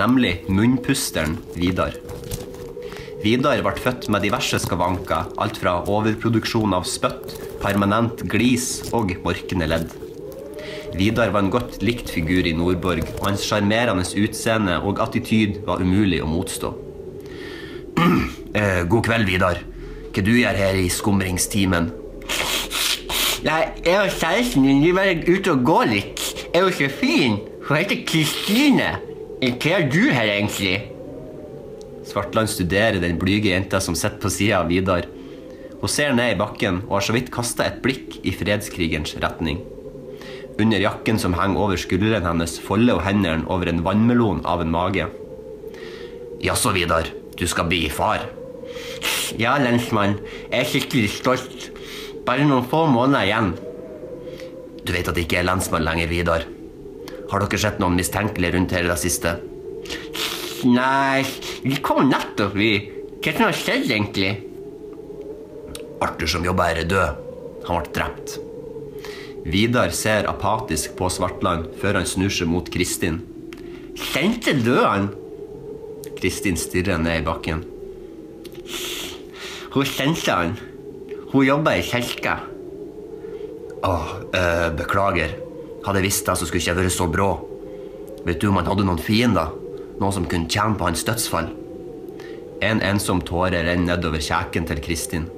nemlig 0.00 0.40
munnpusteren 0.48 1.38
Vidar. 1.54 1.94
Vidar 3.24 3.62
ble 3.64 3.72
født 3.80 4.10
med 4.12 4.20
diverse 4.26 4.58
skavanker, 4.60 5.30
alt 5.40 5.56
fra 5.56 5.78
overproduksjon 5.88 6.74
av 6.76 6.84
spytt 6.84 7.38
permanent 7.62 8.20
glis 8.28 8.82
og 8.92 9.14
morkende 9.24 9.68
ledd. 9.70 9.94
Vidar 10.92 11.32
var 11.32 11.46
en 11.46 11.48
godt 11.54 11.78
likt 11.80 12.12
figur 12.12 12.44
i 12.44 12.52
Nordborg, 12.52 13.00
og 13.16 13.24
hans 13.30 13.46
sjarmerende 13.48 14.04
utseende 14.20 14.76
og 14.84 15.00
attityd 15.00 15.62
var 15.64 15.80
umulig 15.80 16.20
å 16.20 16.30
motstå. 16.30 16.74
Eh, 18.54 18.84
god 18.86 19.02
kveld, 19.02 19.26
Vidar. 19.26 19.56
Hva 20.14 20.22
du 20.22 20.30
gjør 20.30 20.54
her 20.54 20.76
i 20.78 20.84
skumringstimen? 20.86 21.88
Nei, 23.42 23.64
jeg 23.82 23.96
og 23.98 24.12
kjæresten 24.14 24.62
min 24.62 24.78
vil 24.84 24.94
bare 24.94 25.16
ute 25.26 25.56
og 25.56 25.64
gå 25.66 25.80
litt. 25.90 26.22
Er 26.54 26.68
jo 26.68 26.70
så 26.76 26.86
fin? 27.00 27.40
Hun 27.66 27.80
heter 27.80 28.04
Kristine. 28.06 28.92
Hva 29.42 29.72
gjør 29.72 29.90
du 29.90 30.02
her, 30.06 30.36
egentlig? 30.36 30.93
Svartland 32.14 32.46
studerer 32.46 33.00
den 33.02 33.16
blyge 33.18 33.50
jenta 33.50 33.80
som 33.82 33.96
sitter 33.98 34.20
på 34.22 34.30
sida 34.30 34.60
av 34.60 34.68
Vidar. 34.70 35.08
Hun 35.80 35.90
ser 35.90 36.12
ned 36.14 36.36
i 36.36 36.38
bakken 36.38 36.76
og 36.84 37.00
har 37.00 37.06
så 37.08 37.14
vidt 37.16 37.32
kasta 37.34 37.64
et 37.66 37.80
blikk 37.82 38.20
i 38.22 38.30
fredskrigerens 38.30 39.16
retning. 39.18 39.58
Under 40.62 40.78
jakken 40.78 41.18
som 41.18 41.34
henger 41.34 41.58
over 41.58 41.80
skulderen 41.80 42.22
hennes, 42.28 42.54
folder 42.62 43.00
hun 43.00 43.06
hendene 43.08 43.48
over 43.50 43.66
en 43.66 43.82
vannmelon 43.82 44.44
av 44.46 44.62
en 44.62 44.70
mage. 44.70 45.08
Jaså, 46.44 46.70
Vidar. 46.76 47.10
Du 47.34 47.48
skal 47.50 47.66
bli 47.66 47.88
far? 47.90 48.28
Ja, 49.34 49.56
lensmann. 49.58 50.20
Jeg 50.52 50.60
er 50.60 50.70
skikkelig 50.70 51.10
stolt. 51.16 51.66
Bare 52.28 52.46
noen 52.46 52.68
få 52.70 52.84
måneder 52.94 53.26
igjen. 53.26 53.50
Du 54.86 54.94
vet 54.94 55.10
at 55.10 55.18
det 55.18 55.26
ikke 55.26 55.42
er 55.42 55.50
lensmann 55.50 55.82
lenger, 55.82 56.12
Vidar. 56.14 56.46
Har 57.32 57.42
dere 57.42 57.58
sett 57.58 57.82
noen 57.82 57.98
mistenkelige 57.98 58.54
rundt 58.54 58.76
her 58.78 58.86
i 58.86 58.92
det 58.92 59.00
siste? 59.02 59.34
Nei, 60.64 61.24
vi 61.62 61.76
kom 61.84 62.08
nettopp, 62.08 62.54
vi. 62.56 62.72
Hva 63.20 63.32
som 63.32 63.46
har 63.46 63.56
skjedd, 63.56 63.90
egentlig? 63.90 64.30
Arthur 66.04 66.30
som 66.30 66.44
jobber 66.44 66.70
her, 66.70 66.82
er 66.84 66.88
død. 66.88 67.22
Han 67.68 67.80
ble 67.80 67.92
drept. 67.96 68.36
Vidar 69.44 69.92
ser 69.92 70.28
apatisk 70.28 70.94
på 70.96 71.10
Svartland 71.12 71.68
før 71.80 72.00
han 72.00 72.08
snur 72.08 72.32
seg 72.32 72.48
mot 72.48 72.68
Kristin. 72.72 73.20
Kjente 73.94 74.54
du 74.64 74.78
han? 74.80 75.10
Kristin 76.16 76.56
stirrer 76.60 77.00
ned 77.00 77.20
i 77.20 77.26
bakken. 77.26 77.64
Hun 79.74 79.88
kjente 79.90 80.32
han. 80.32 80.56
Hun 81.32 81.44
jobber 81.44 81.76
i 81.76 81.84
kirka. 81.84 82.38
Åh, 83.84 84.14
øh, 84.32 84.68
beklager. 84.78 85.36
Hadde 85.84 86.00
jeg 86.00 86.08
visst 86.08 86.24
det, 86.24 86.38
så 86.38 86.48
skulle 86.48 86.62
jeg 86.62 86.72
ikke 86.72 86.86
vært 86.86 86.96
så 86.96 87.10
brå. 87.12 87.30
Vet 88.24 88.40
du 88.40 88.48
om 88.48 88.56
han 88.56 88.70
hadde 88.70 88.86
noen 88.88 89.02
fiender? 89.02 89.52
Noe 90.00 90.10
som 90.14 90.26
kunne 90.26 90.50
tjene 90.50 90.78
på 90.78 90.88
hans 90.88 91.04
dødsfall. 91.06 91.52
En 92.64 92.80
ensom 92.82 93.20
tåre 93.26 93.60
renner 93.66 93.94
nedover 93.96 94.22
kjeken 94.24 94.66
til 94.68 94.80
Kristin. 94.84 95.28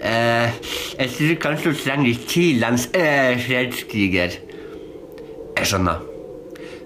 Eh, 0.00 0.54
jeg 0.96 1.10
tror 1.16 1.34
kanskje 1.42 1.72
du 1.74 1.80
trenger 1.82 2.08
litt 2.08 2.26
tid, 2.30 2.60
lens... 2.62 2.86
Eh, 2.96 3.34
fredskriger. 3.44 4.38
Jeg 5.58 5.68
skjønner. 5.68 6.00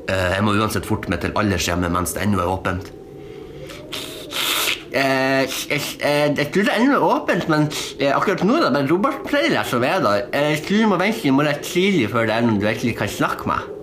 Eh, 0.08 0.30
jeg 0.34 0.44
må 0.46 0.56
uansett 0.58 0.88
forte 0.88 1.12
meg 1.12 1.22
til 1.22 1.34
aldershjemmet 1.38 1.92
mens 1.94 2.14
det 2.16 2.24
ennå 2.26 2.40
er 2.42 2.50
åpent. 2.50 2.90
Eh, 4.94 5.44
jeg, 5.70 5.80
eh, 6.06 6.28
jeg 6.38 6.50
tror 6.54 6.66
det 6.68 6.74
ennå 6.78 6.96
er 6.98 7.06
åpent, 7.06 7.48
men 7.50 7.68
eh, 7.98 8.12
akkurat 8.14 8.44
nå 8.46 8.58
er 8.60 8.66
det 8.68 8.74
bare 8.76 8.90
robotpleiere 8.90 9.64
som 9.66 9.82
er 9.86 10.02
der. 10.04 10.26
Eh, 10.30 10.50
Jeg 10.54 10.64
tror 10.68 10.82
du 10.84 10.90
må 10.94 11.00
vente 11.02 11.26
i 11.26 11.34
morgen 11.34 11.62
tidlig 11.66 12.10
før 12.14 12.28
det 12.30 12.36
er 12.36 12.46
noen 12.46 12.60
du 12.62 12.66
virkelig 12.68 12.96
kan 13.02 13.10
snakke 13.10 13.50
med. 13.50 13.73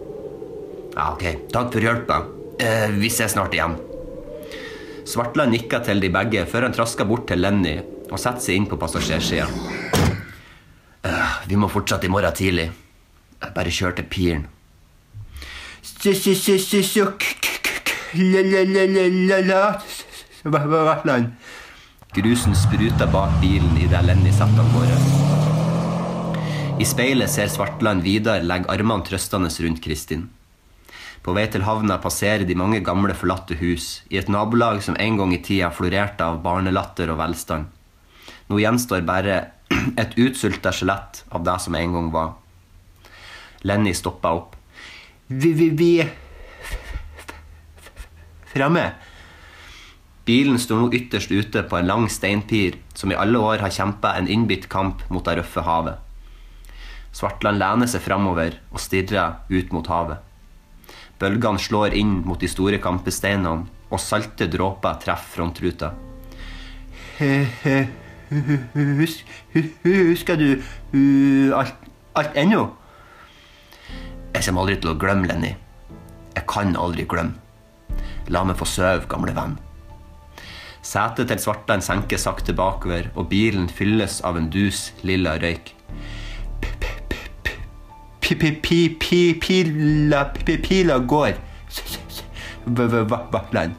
Ja, 0.96 1.14
ok. 1.14 1.24
Takk 1.52 1.72
for 1.74 1.82
hjelpa. 1.82 2.22
Eh, 2.60 2.90
vi 2.90 3.10
ses 3.10 3.32
snart 3.32 3.54
igjen. 3.54 3.78
Svartland 5.08 5.52
nikka 5.52 5.80
til 5.84 6.02
de 6.04 6.12
begge 6.14 6.46
før 6.48 6.68
han 6.68 6.76
traska 6.76 7.06
bort 7.08 7.26
til 7.32 7.42
Lenny 7.42 7.80
og 8.12 8.20
setter 8.20 8.44
seg 8.44 8.60
inn 8.60 8.68
på 8.70 8.78
passasjersida. 8.80 9.48
Eh, 11.08 11.38
vi 11.48 11.58
må 11.58 11.70
fortsette 11.72 12.06
i 12.06 12.12
morgen 12.12 12.36
tidlig. 12.38 12.68
Jeg 13.42 13.56
bare 13.56 13.74
kjør 13.74 13.96
til 13.98 14.06
piren. 14.12 14.44
Grusen 22.12 22.56
spruter 22.58 23.08
bak 23.08 23.40
bilen 23.42 23.78
idet 23.80 24.04
Lenny 24.04 24.34
satte 24.36 24.60
av 24.60 24.68
gårde. 24.76 25.00
I 26.82 26.86
speilet 26.86 27.30
ser 27.32 27.50
Svartland 27.50 28.04
Vidar 28.04 28.44
legge 28.44 28.70
armene 28.74 29.06
trøstende 29.08 29.50
rundt 29.64 29.82
Kristin. 29.86 30.30
På 31.22 31.36
vei 31.38 31.46
til 31.54 31.62
havna 31.68 32.00
passerer 32.02 32.48
de 32.50 32.56
mange 32.58 32.80
gamle, 32.82 33.14
forlatte 33.14 33.58
hus 33.60 34.02
i 34.10 34.18
et 34.18 34.30
nabolag 34.32 34.82
som 34.82 34.98
en 34.98 35.20
gang 35.20 35.34
i 35.36 35.42
tida 35.46 35.70
florerte 35.74 36.26
av 36.26 36.40
barnelatter 36.42 37.12
og 37.14 37.20
velstand. 37.22 37.68
Nå 38.50 38.58
gjenstår 38.58 39.06
bare 39.06 39.36
et 40.02 40.18
utsulta 40.18 40.74
skjelett 40.74 41.22
av 41.30 41.46
det 41.46 41.60
som 41.62 41.78
en 41.78 41.94
gang 41.98 42.10
var. 42.16 42.34
Lenny 43.62 43.94
stoppa 43.94 44.34
opp. 44.34 44.58
Vi, 45.28 45.54
vi, 45.54 45.70
vi 45.70 45.92
er 46.02 46.10
fremme. 48.52 48.90
Bilen 50.26 50.58
står 50.60 50.82
nå 50.82 50.90
ytterst 50.98 51.32
ute 51.32 51.64
på 51.70 51.78
en 51.78 51.88
lang 51.88 52.10
steinpir 52.10 52.80
som 52.98 53.14
i 53.14 53.18
alle 53.18 53.40
år 53.40 53.62
har 53.64 53.74
kjempa 53.74 54.16
en 54.18 54.30
innbitt 54.30 54.68
kamp 54.74 55.06
mot 55.14 55.26
det 55.26 55.38
røffe 55.38 55.64
havet. 55.66 56.02
Svartland 57.14 57.62
lener 57.62 57.90
seg 57.92 58.04
framover 58.06 58.58
og 58.72 58.82
stirrer 58.82 59.42
ut 59.50 59.74
mot 59.76 59.88
havet. 59.92 60.31
Bølgene 61.22 61.62
slår 61.62 61.94
inn 62.00 62.16
mot 62.26 62.42
de 62.42 62.50
store 62.50 62.80
kampesteinene, 62.82 63.68
og 63.92 64.00
salte 64.02 64.48
dråper 64.50 64.98
treffer 65.04 65.36
frontruta. 65.38 65.92
Husk, 68.32 69.26
husker 69.84 70.40
du 70.40 70.48
alt, 71.54 71.76
alt 72.18 72.38
ennå? 72.40 72.64
Jeg 74.32 74.48
kommer 74.48 74.64
aldri 74.64 74.78
til 74.80 74.94
å 74.94 74.98
glemme 74.98 75.28
Lenny. 75.30 75.52
Jeg 76.34 76.48
kan 76.50 76.74
aldri 76.80 77.06
glemme. 77.06 77.38
La 78.32 78.46
meg 78.48 78.58
få 78.58 78.66
sove, 78.70 79.06
gamle 79.12 79.36
venn. 79.36 79.58
Setet 80.82 81.28
til 81.30 81.42
Svartland 81.44 81.84
senker 81.86 82.18
sakte 82.18 82.56
bakover, 82.58 83.12
og 83.14 83.28
bilen 83.30 83.68
fylles 83.70 84.22
av 84.26 84.40
en 84.40 84.50
dus 84.50 84.90
lilla 85.06 85.36
røyk. 85.42 85.76
Pila, 90.64 91.00
går. 91.00 91.34
Vatland. 93.32 93.74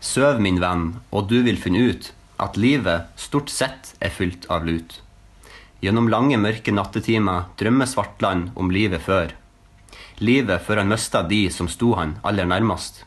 Søv, 0.00 0.40
min 0.40 0.60
venn, 0.62 0.86
og 1.10 1.28
du 1.28 1.42
vil 1.44 1.58
finne 1.60 1.82
ut 1.90 2.12
at 2.38 2.56
livet 2.56 3.10
stort 3.18 3.50
sett 3.50 3.92
er 4.00 4.14
fylt 4.14 4.46
av 4.48 4.64
lut. 4.64 5.00
Gjennom 5.82 6.08
lange, 6.10 6.38
mørke 6.40 6.72
nattetimer 6.72 7.50
drømmer 7.60 7.90
Svartland 7.90 8.54
om 8.56 8.70
livet 8.72 9.02
før. 9.02 9.34
Livet 10.22 10.64
før 10.64 10.82
han 10.82 10.90
mista 10.94 11.22
de 11.26 11.44
som 11.54 11.68
sto 11.70 11.92
han 11.98 12.16
aller 12.22 12.48
nærmest. 12.48 13.04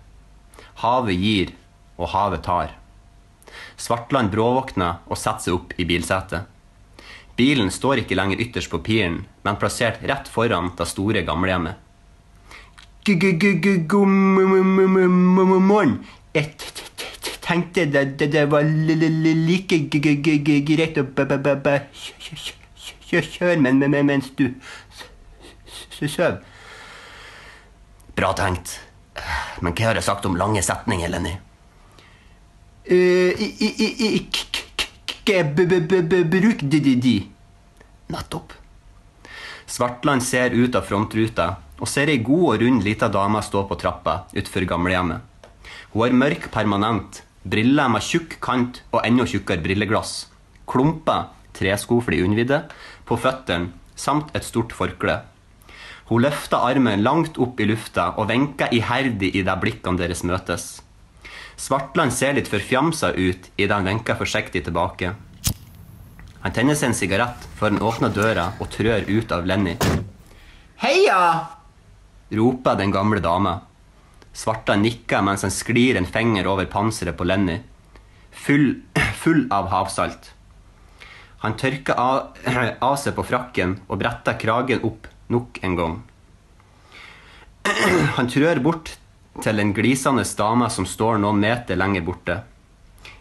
Havet 0.84 1.18
gir, 1.18 1.56
og 1.98 2.12
havet 2.14 2.44
tar. 2.46 2.76
Svartland 3.80 4.32
bråvåkner 4.32 5.02
og 5.08 5.18
setter 5.18 5.48
seg 5.48 5.58
opp 5.58 5.76
i 5.80 5.88
bilsetet. 5.88 6.51
Bilen 7.42 7.72
står 7.74 8.04
ikke 8.04 8.14
lenger 8.14 8.38
ytterst 8.44 8.70
på 8.70 8.78
piren, 8.86 9.24
men 9.42 9.56
plassert 9.58 10.04
rett 10.06 10.28
foran 10.30 10.68
det 10.78 10.86
store 10.86 11.24
gamlehjemmet. 11.26 11.80
God 13.90 14.12
morgen. 15.66 15.96
Jeg 16.36 16.54
tenkte 17.42 17.88
det, 17.90 18.44
var 18.52 18.62
like 18.62 19.80
greit 20.70 21.02
å 21.02 21.06
kjøre 23.10 23.58
men, 23.58 23.82
men, 23.82 24.06
mens 24.06 24.30
du 24.38 24.54
søv. 26.06 26.46
Bra 28.22 28.34
tenkt. 28.38 28.78
Men 29.66 29.74
hva 29.74 29.90
har 29.90 29.98
jeg 29.98 30.06
sagt 30.12 30.30
om 30.30 30.38
lange 30.38 30.62
setninger, 30.62 31.10
Lenny? 31.10 31.34
Ikke 32.86 34.70
bruk 35.26 36.64
de. 36.64 37.28
Nettopp. 38.08 38.54
Svartland 39.66 40.24
ser 40.24 40.52
ut 40.52 40.76
av 40.76 40.84
frontruta 40.84 41.58
og 41.80 41.88
ser 41.88 42.10
ei 42.12 42.20
god 42.22 42.48
og 42.50 42.62
rund 42.62 42.84
lita 42.84 43.08
dame 43.10 43.42
stå 43.42 43.64
på 43.70 43.78
trappa 43.80 44.26
utenfor 44.34 44.66
gamlehjemmet. 44.68 45.22
Hun 45.94 46.02
har 46.04 46.18
mørk 46.18 46.52
permanent, 46.52 47.24
briller 47.44 47.90
med 47.90 48.04
tjukk 48.04 48.38
kant 48.44 48.82
og 48.92 49.02
enda 49.06 49.26
tjukkere 49.26 49.64
brilleglass, 49.64 50.28
klumper, 50.68 51.30
tresko 51.58 52.02
for 52.02 52.12
de 52.12 52.22
unnvidde, 52.26 52.64
på 53.06 53.18
føttene 53.18 53.72
samt 53.96 54.36
et 54.36 54.46
stort 54.46 54.74
forkle. 54.76 55.22
Hun 56.12 56.26
løfter 56.26 56.60
armen 56.60 57.04
langt 57.06 57.38
opp 57.40 57.60
i 57.62 57.68
lufta 57.70 58.12
og 58.20 58.30
vinker 58.32 58.74
iherdig 58.76 59.32
idet 59.40 59.60
blikkene 59.62 60.02
deres 60.02 60.26
møtes. 60.28 60.82
Svartland 61.62 62.14
ser 62.14 62.34
litt 62.34 62.48
forfjamsa 62.50 63.12
ut 63.14 63.52
idet 63.54 63.76
han 63.76 63.86
vinker 63.86 64.18
forsiktig 64.18 64.64
tilbake. 64.66 65.12
Han 66.42 66.54
tenner 66.56 66.74
seg 66.78 66.90
en 66.90 66.96
sigarett 66.98 67.44
før 67.60 67.76
han 67.76 67.84
åpner 67.86 68.14
døra 68.16 68.46
og 68.58 68.72
trør 68.74 69.06
ut 69.06 69.34
av 69.36 69.46
Lenny. 69.46 69.76
Heia! 70.82 71.20
roper 72.34 72.80
den 72.80 72.94
gamle 72.96 73.22
dama. 73.22 73.60
Svartland 74.34 74.88
nikker 74.88 75.22
mens 75.22 75.46
han 75.46 75.54
sklir 75.54 76.00
en 76.00 76.10
finger 76.10 76.50
over 76.50 76.66
panseret 76.72 77.20
på 77.20 77.28
Lenny. 77.30 77.60
Full, 78.32 78.80
full 79.22 79.46
av 79.54 79.70
havsalt. 79.70 80.32
Han 81.46 81.60
tørker 81.62 81.94
av, 81.94 82.40
av 82.90 82.98
seg 83.04 83.14
på 83.20 83.28
frakken 83.28 83.78
og 83.86 84.02
bretter 84.02 84.40
kragen 84.42 84.82
opp 84.88 85.06
nok 85.30 85.62
en 85.62 85.78
gang. 85.78 85.96
Han 88.18 88.34
trør 88.34 88.64
bort 88.66 88.96
til 89.40 89.60
en 89.64 89.72
glisende 89.74 90.26
dame 90.38 90.68
som 90.70 90.86
står 90.86 91.22
noen 91.22 91.40
meter 91.40 91.80
lenger 91.80 92.04
borte. 92.04 92.42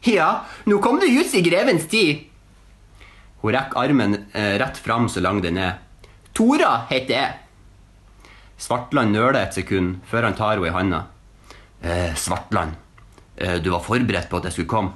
Ja, 0.09 0.47
nå 0.67 0.81
kom 0.83 0.99
du 0.99 1.07
just 1.07 1.35
i 1.37 1.45
grevens 1.45 1.87
tid. 1.91 2.27
Hun 3.41 3.55
rekker 3.55 3.81
armen 3.81 4.17
eh, 4.33 4.57
rett 4.61 4.81
fram 4.81 5.09
så 5.09 5.21
lang 5.21 5.41
den 5.45 5.61
er. 5.61 5.79
Tora 6.37 6.87
heter 6.91 7.15
jeg. 7.15 7.39
Svartland 8.61 9.15
nøler 9.17 9.41
et 9.41 9.57
sekund 9.57 10.01
før 10.09 10.29
han 10.29 10.37
tar 10.37 10.59
henne 10.59 10.69
i 10.69 10.75
handa. 10.75 11.05
Eh, 11.81 12.17
Svartland, 12.17 12.75
eh, 13.37 13.57
du 13.63 13.71
var 13.73 13.85
forberedt 13.85 14.29
på 14.29 14.41
at 14.41 14.49
jeg 14.51 14.59
skulle 14.59 14.69
komme? 14.69 14.93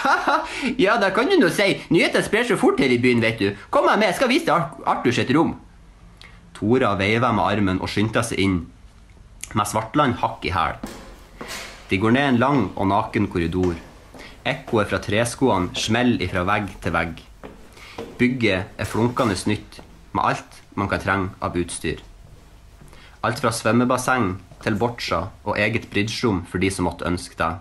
ja, 0.84 0.96
det 1.00 1.12
kan 1.16 1.28
du 1.28 1.36
nå 1.40 1.50
si. 1.52 1.74
Nyheter 1.92 2.24
sprer 2.24 2.48
så 2.48 2.56
fort 2.60 2.80
her 2.80 2.92
i 2.92 3.00
byen, 3.00 3.20
vet 3.20 3.40
du. 3.40 3.50
Kom 3.72 3.88
meg 3.88 4.00
med, 4.00 4.12
jeg 4.12 4.20
skal 4.20 4.32
vise 4.32 4.48
deg 4.48 4.88
Arthur 4.88 5.16
sitt 5.16 5.32
rom. 5.36 5.58
Tora 6.56 6.94
veiver 6.96 7.36
med 7.36 7.44
armen 7.44 7.80
og 7.80 7.88
skynder 7.92 8.24
seg 8.24 8.40
inn, 8.40 8.58
med 9.54 9.66
Svartland 9.66 10.18
hakk 10.20 10.44
i 10.46 10.52
hæl. 10.54 10.76
De 11.90 11.98
går 11.98 12.14
ned 12.14 12.28
en 12.28 12.38
lang 12.38 12.60
og 12.76 12.86
naken 12.86 13.26
korridor. 13.32 13.74
Ekkoet 14.46 14.90
fra 14.92 15.00
treskoene 15.02 15.74
smeller 15.74 16.22
ifra 16.22 16.44
vegg 16.46 16.68
til 16.82 16.94
vegg. 16.94 17.18
Bygget 18.20 18.78
er 18.78 18.88
flunkende 18.88 19.34
nytt, 19.50 19.80
med 20.12 20.24
alt 20.24 20.60
man 20.78 20.88
kan 20.88 21.02
trenge 21.02 21.34
av 21.42 21.58
utstyr. 21.58 21.98
Alt 23.26 23.42
fra 23.42 23.50
svømmebasseng 23.52 24.36
til 24.62 24.78
boccia 24.78 25.26
og 25.44 25.58
eget 25.58 25.90
bridgerom 25.90 26.44
for 26.46 26.62
de 26.62 26.70
som 26.70 26.86
måtte 26.86 27.08
ønske 27.08 27.36
det. 27.40 27.52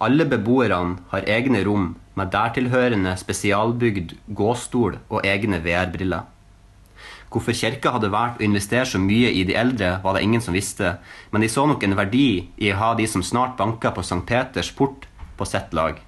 Alle 0.00 0.24
beboerne 0.30 1.02
har 1.10 1.26
egne 1.26 1.64
rom 1.66 1.96
med 2.14 2.30
dertilhørende 2.30 3.16
spesialbygd 3.18 4.14
gåstol 4.30 5.00
og 5.08 5.26
egne 5.26 5.58
VR-briller. 5.64 6.22
Hvorfor 7.28 7.52
kirka 7.52 7.92
hadde 7.92 8.08
valgt 8.12 8.40
å 8.40 8.46
investere 8.46 8.86
så 8.88 8.98
mye 9.02 9.28
i 9.36 9.42
de 9.44 9.56
eldre, 9.58 9.98
var 10.04 10.16
det 10.16 10.22
ingen 10.24 10.40
som 10.40 10.56
visste, 10.56 10.94
men 11.30 11.44
de 11.44 11.50
så 11.52 11.66
nok 11.68 11.82
en 11.84 11.96
verdi 11.98 12.48
i 12.56 12.72
å 12.72 12.78
ha 12.80 12.94
de 12.96 13.04
som 13.10 13.24
snart 13.24 13.58
banka 13.58 13.92
på 13.92 14.04
St. 14.04 14.22
Peters 14.28 14.72
port, 14.72 15.04
på 15.36 15.46
sitt 15.46 15.76
lag. 15.76 16.00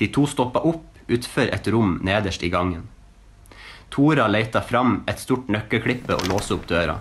De 0.00 0.08
to 0.08 0.24
stoppa 0.26 0.64
opp 0.64 1.12
utfor 1.12 1.52
et 1.52 1.68
rom 1.68 1.98
nederst 2.02 2.42
i 2.42 2.50
gangen. 2.50 2.88
Tora 3.92 4.24
leita 4.30 4.62
fram 4.64 5.02
et 5.06 5.20
stort 5.20 5.50
nøkkelklippe 5.52 6.16
og 6.16 6.28
låser 6.30 6.56
opp 6.56 6.64
døra. 6.70 6.96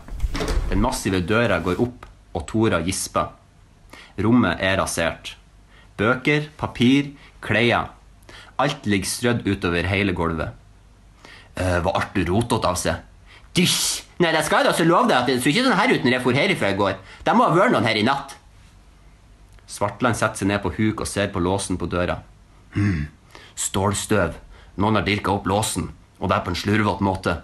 Den 0.68 0.84
massive 0.84 1.22
døra 1.24 1.62
går 1.64 1.80
opp, 1.80 2.06
og 2.36 2.48
Tora 2.48 2.82
gisper. 2.84 3.32
Rommet 4.20 4.60
er 4.60 4.78
rasert. 4.80 5.38
Bøker, 5.98 6.50
papir, 6.60 7.14
klær. 7.44 7.94
Alt 8.60 8.86
ligger 8.86 9.08
strødd 9.08 9.48
utover 9.48 9.88
hele 9.88 10.14
gulvet. 10.16 10.61
Eh, 11.56 11.80
var 11.84 11.98
Arthur 12.00 12.30
rotete 12.32 12.68
av 12.68 12.78
seg? 12.80 13.02
Dysj! 13.58 14.04
Nei, 14.22 14.32
det 14.36 14.44
skal 14.46 14.64
da 14.64 14.72
så 14.76 14.86
love 14.86 15.10
deg 15.10 15.18
at 15.18 15.28
det 15.28 15.40
så 15.42 15.50
ikke 15.50 15.66
sånn 15.66 15.80
her 15.80 15.92
ut 15.92 16.06
når 16.06 16.16
jeg 16.16 16.24
for 16.24 16.38
herifra 16.38 16.70
i 16.72 16.78
går. 16.78 17.00
Det 17.26 17.34
må 17.36 17.48
ha 17.48 17.56
vært 17.56 17.74
noen 17.74 17.88
her 17.90 17.98
i 18.00 18.06
natt. 18.06 18.36
Svartland 19.72 20.20
setter 20.20 20.44
seg 20.44 20.52
ned 20.52 20.62
på 20.64 20.72
huk 20.76 21.02
og 21.04 21.10
ser 21.10 21.32
på 21.34 21.42
låsen 21.42 21.80
på 21.82 21.90
døra. 21.90 22.20
Hm, 22.76 23.08
stålstøv. 23.60 24.38
Noen 24.80 25.00
har 25.00 25.08
dirka 25.08 25.34
opp 25.34 25.50
låsen, 25.50 25.90
og 26.20 26.30
det 26.30 26.38
er 26.38 26.46
på 26.46 26.54
en 26.54 26.60
slurvete 26.60 27.04
måte. 27.08 27.38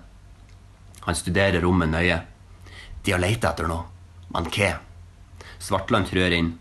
Han 1.07 1.15
studerer 1.15 1.63
rommet 1.63 1.91
nøye. 1.91 2.21
De 3.03 3.13
har 3.15 3.23
leita 3.23 3.51
etter 3.51 3.67
noe. 3.67 3.87
Men 4.35 4.47
hva? 4.51 4.73
Svartland 5.63 6.09
trør 6.11 6.35
inn. 6.35 6.51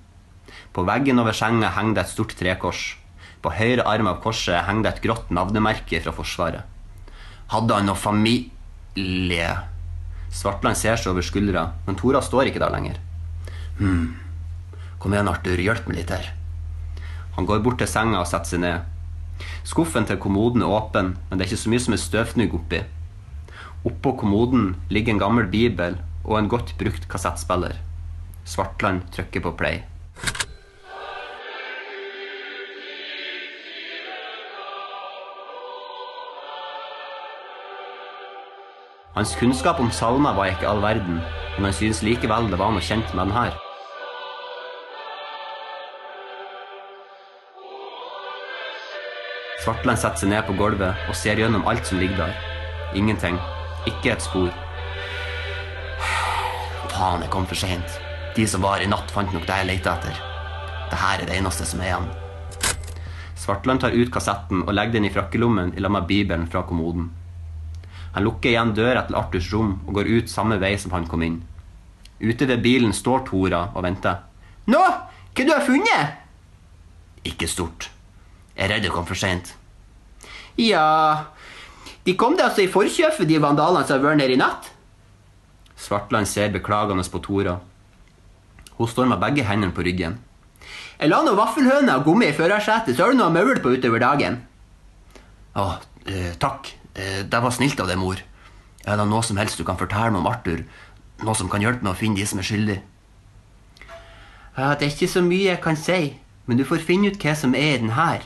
På 0.72 0.84
veggen 0.86 1.18
over 1.18 1.34
senga 1.36 1.72
henger 1.74 1.98
det 1.98 2.04
et 2.06 2.14
stort 2.14 2.34
trekors. 2.38 2.84
På 3.42 3.52
høyre 3.54 3.84
arm 3.86 4.08
av 4.10 4.22
korset 4.22 4.64
henger 4.66 4.86
det 4.86 4.92
et 4.94 5.04
grått 5.06 5.30
navnemerke 5.34 6.00
fra 6.02 6.14
Forsvaret. 6.14 6.75
Hadde 7.52 7.78
han 7.78 7.86
noe 7.86 7.98
familie? 7.98 9.50
Svartland 10.34 10.78
ser 10.78 10.98
seg 10.98 11.12
over 11.12 11.24
skuldra, 11.24 11.68
men 11.86 11.98
Tora 11.98 12.22
står 12.24 12.50
ikke 12.50 12.62
der 12.62 12.74
lenger. 12.74 12.98
Hm. 13.78 14.16
Kom 14.98 15.14
igjen, 15.14 15.30
Arthur, 15.30 15.60
hjelp 15.62 15.86
meg 15.86 16.00
litt 16.00 16.12
her. 16.12 16.32
Han 17.36 17.46
går 17.48 17.62
bort 17.64 17.78
til 17.80 17.90
senga 17.90 18.22
og 18.22 18.28
setter 18.28 18.56
seg 18.56 18.62
ned. 18.64 18.92
Skuffen 19.68 20.06
til 20.08 20.18
kommoden 20.20 20.64
er 20.64 20.72
åpen, 20.72 21.14
men 21.28 21.38
det 21.38 21.46
er 21.46 21.50
ikke 21.50 21.64
så 21.64 21.72
mye 21.72 21.84
som 21.84 21.96
er 21.96 22.02
støvfnugg 22.02 22.54
oppi. 22.56 22.82
Oppå 23.86 24.14
kommoden 24.18 24.72
ligger 24.90 25.14
en 25.14 25.22
gammel 25.22 25.50
bibel 25.52 26.00
og 26.24 26.38
en 26.40 26.48
godt 26.50 26.74
brukt 26.80 27.06
kassettspiller. 27.12 27.76
Svartland 28.48 29.04
trykker 29.14 29.44
på 29.44 29.54
play. 29.60 29.84
Hans 39.16 39.30
kunnskap 39.40 39.78
om 39.80 39.88
salmer 39.88 40.34
var 40.36 40.50
ikke 40.52 40.66
all 40.68 40.82
verden, 40.84 41.22
men 41.54 41.64
han 41.64 41.72
synes 41.72 42.02
likevel 42.04 42.50
det 42.52 42.58
var 42.60 42.74
noe 42.74 42.84
kjent 42.84 43.14
med 43.16 43.24
den 43.24 43.32
her. 43.32 43.54
Svartland 49.64 50.02
setter 50.02 50.20
seg 50.20 50.34
ned 50.34 50.44
på 50.44 50.58
gulvet 50.60 51.08
og 51.08 51.16
ser 51.16 51.40
gjennom 51.40 51.64
alt 51.64 51.88
som 51.88 51.96
ligger 52.04 52.26
der. 52.26 52.36
Ingenting. 52.92 53.40
Ikke 53.88 54.12
et 54.12 54.28
spor. 54.28 54.52
Faen, 56.92 57.24
jeg 57.24 57.32
kom 57.32 57.48
for 57.48 57.56
seint. 57.56 57.98
De 58.36 58.44
som 58.44 58.68
var 58.68 58.84
i 58.84 58.92
natt, 58.92 59.08
fant 59.16 59.32
nok 59.32 59.48
det 59.48 59.62
jeg 59.62 59.72
leita 59.72 59.96
etter. 59.96 60.24
Det 60.92 61.04
her 61.06 61.22
er 61.22 61.30
det 61.30 61.40
eneste 61.40 61.64
som 61.64 61.80
er 61.80 61.94
igjen. 61.94 62.10
Svartland 63.46 63.80
tar 63.80 63.96
ut 63.96 64.12
kassetten 64.12 64.66
og 64.66 64.76
legger 64.76 65.00
den 65.00 65.08
i 65.08 65.16
frakkelommen 65.16 65.72
i 65.72 65.80
lag 65.80 65.96
med 65.96 66.12
Bibelen 66.12 66.50
fra 66.52 66.68
kommoden. 66.68 67.14
Han 68.16 68.24
lukker 68.24 68.48
igjen 68.48 68.72
døra 68.72 69.02
til 69.04 69.18
Arthurs 69.18 69.50
rom 69.52 69.74
og 69.84 69.98
går 69.98 70.08
ut 70.08 70.30
samme 70.32 70.56
vei 70.56 70.72
som 70.80 70.94
han 70.96 71.04
kom 71.04 71.20
inn. 71.26 71.42
Ute 72.16 72.46
ved 72.48 72.62
bilen 72.64 72.94
står 72.96 73.26
Tora 73.28 73.66
og 73.74 73.84
venter. 73.84 74.22
Nå, 74.72 74.80
hva 74.80 75.44
du 75.44 75.52
har 75.52 75.64
funnet? 75.66 76.16
Ikke 77.28 77.48
stort. 77.50 77.90
Jeg 78.56 78.64
er 78.64 78.72
redd 78.72 78.86
det 78.86 78.92
kom 78.94 79.04
for 79.04 79.20
seint. 79.20 79.52
Ja 80.56 81.26
De 82.06 82.14
kom 82.16 82.38
deg 82.38 82.46
altså 82.46 82.64
i 82.64 82.70
forkjøpet, 82.72 83.28
de 83.28 83.36
vandalene 83.42 83.84
som 83.84 83.98
har 83.98 84.06
vært 84.06 84.24
her 84.24 84.32
i 84.32 84.40
natt? 84.40 84.70
Svartland 85.76 86.24
ser 86.30 86.54
beklagende 86.54 87.04
på 87.12 87.20
Tora. 87.20 87.58
Hun 88.78 88.88
står 88.88 89.10
med 89.12 89.20
begge 89.20 89.44
hendene 89.44 89.76
på 89.76 89.84
ryggen. 89.84 90.16
Jeg 90.96 91.12
la 91.12 91.20
noen 91.20 91.36
vaffelhøner 91.36 91.98
og 91.98 92.08
gommi 92.08 92.30
i 92.30 92.36
førersetet, 92.36 92.96
så 92.96 93.04
har 93.04 93.12
du 93.12 93.20
noe 93.20 93.34
maul 93.34 93.60
på 93.60 93.74
utover 93.76 94.00
dagen. 94.00 94.40
Å, 95.52 95.66
eh, 96.08 96.32
takk. 96.40 96.72
Eh, 96.96 97.22
det 97.28 97.42
var 97.42 97.52
snilt 97.52 97.80
av 97.80 97.90
deg, 97.90 98.00
mor. 98.00 98.20
Er 98.86 98.96
det 98.96 99.06
noe 99.10 99.24
som 99.26 99.36
helst 99.36 99.60
du 99.60 99.64
kan 99.68 99.76
fortelle 99.76 100.14
meg 100.14 100.22
om 100.22 100.30
Arthur? 100.30 100.62
Noe 101.24 101.36
som 101.36 101.50
kan 101.52 101.60
hjelpe 101.60 101.84
meg 101.84 101.92
å 101.92 101.98
finne 101.98 102.16
de 102.16 102.26
som 102.28 102.40
er 102.40 102.48
skyldige? 102.48 102.82
Ja, 104.56 104.72
det 104.72 104.86
er 104.86 104.94
ikke 104.94 105.10
så 105.12 105.20
mye 105.20 105.50
jeg 105.50 105.60
kan 105.60 105.76
si, 105.76 106.16
men 106.48 106.56
du 106.56 106.64
får 106.64 106.86
finne 106.88 107.12
ut 107.12 107.20
hva 107.20 107.34
som 107.36 107.52
er 107.54 107.74
i 107.74 107.82
den 107.82 107.92
her. 107.92 108.24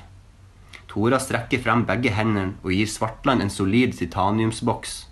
Tora 0.91 1.19
strekker 1.23 1.63
frem 1.63 1.83
begge 1.87 2.13
hendene 2.15 2.55
og 2.63 2.75
gir 2.75 2.87
Svartland 2.91 3.43
en 3.43 3.51
solid 3.51 3.97
titaniumsboks. 3.99 5.07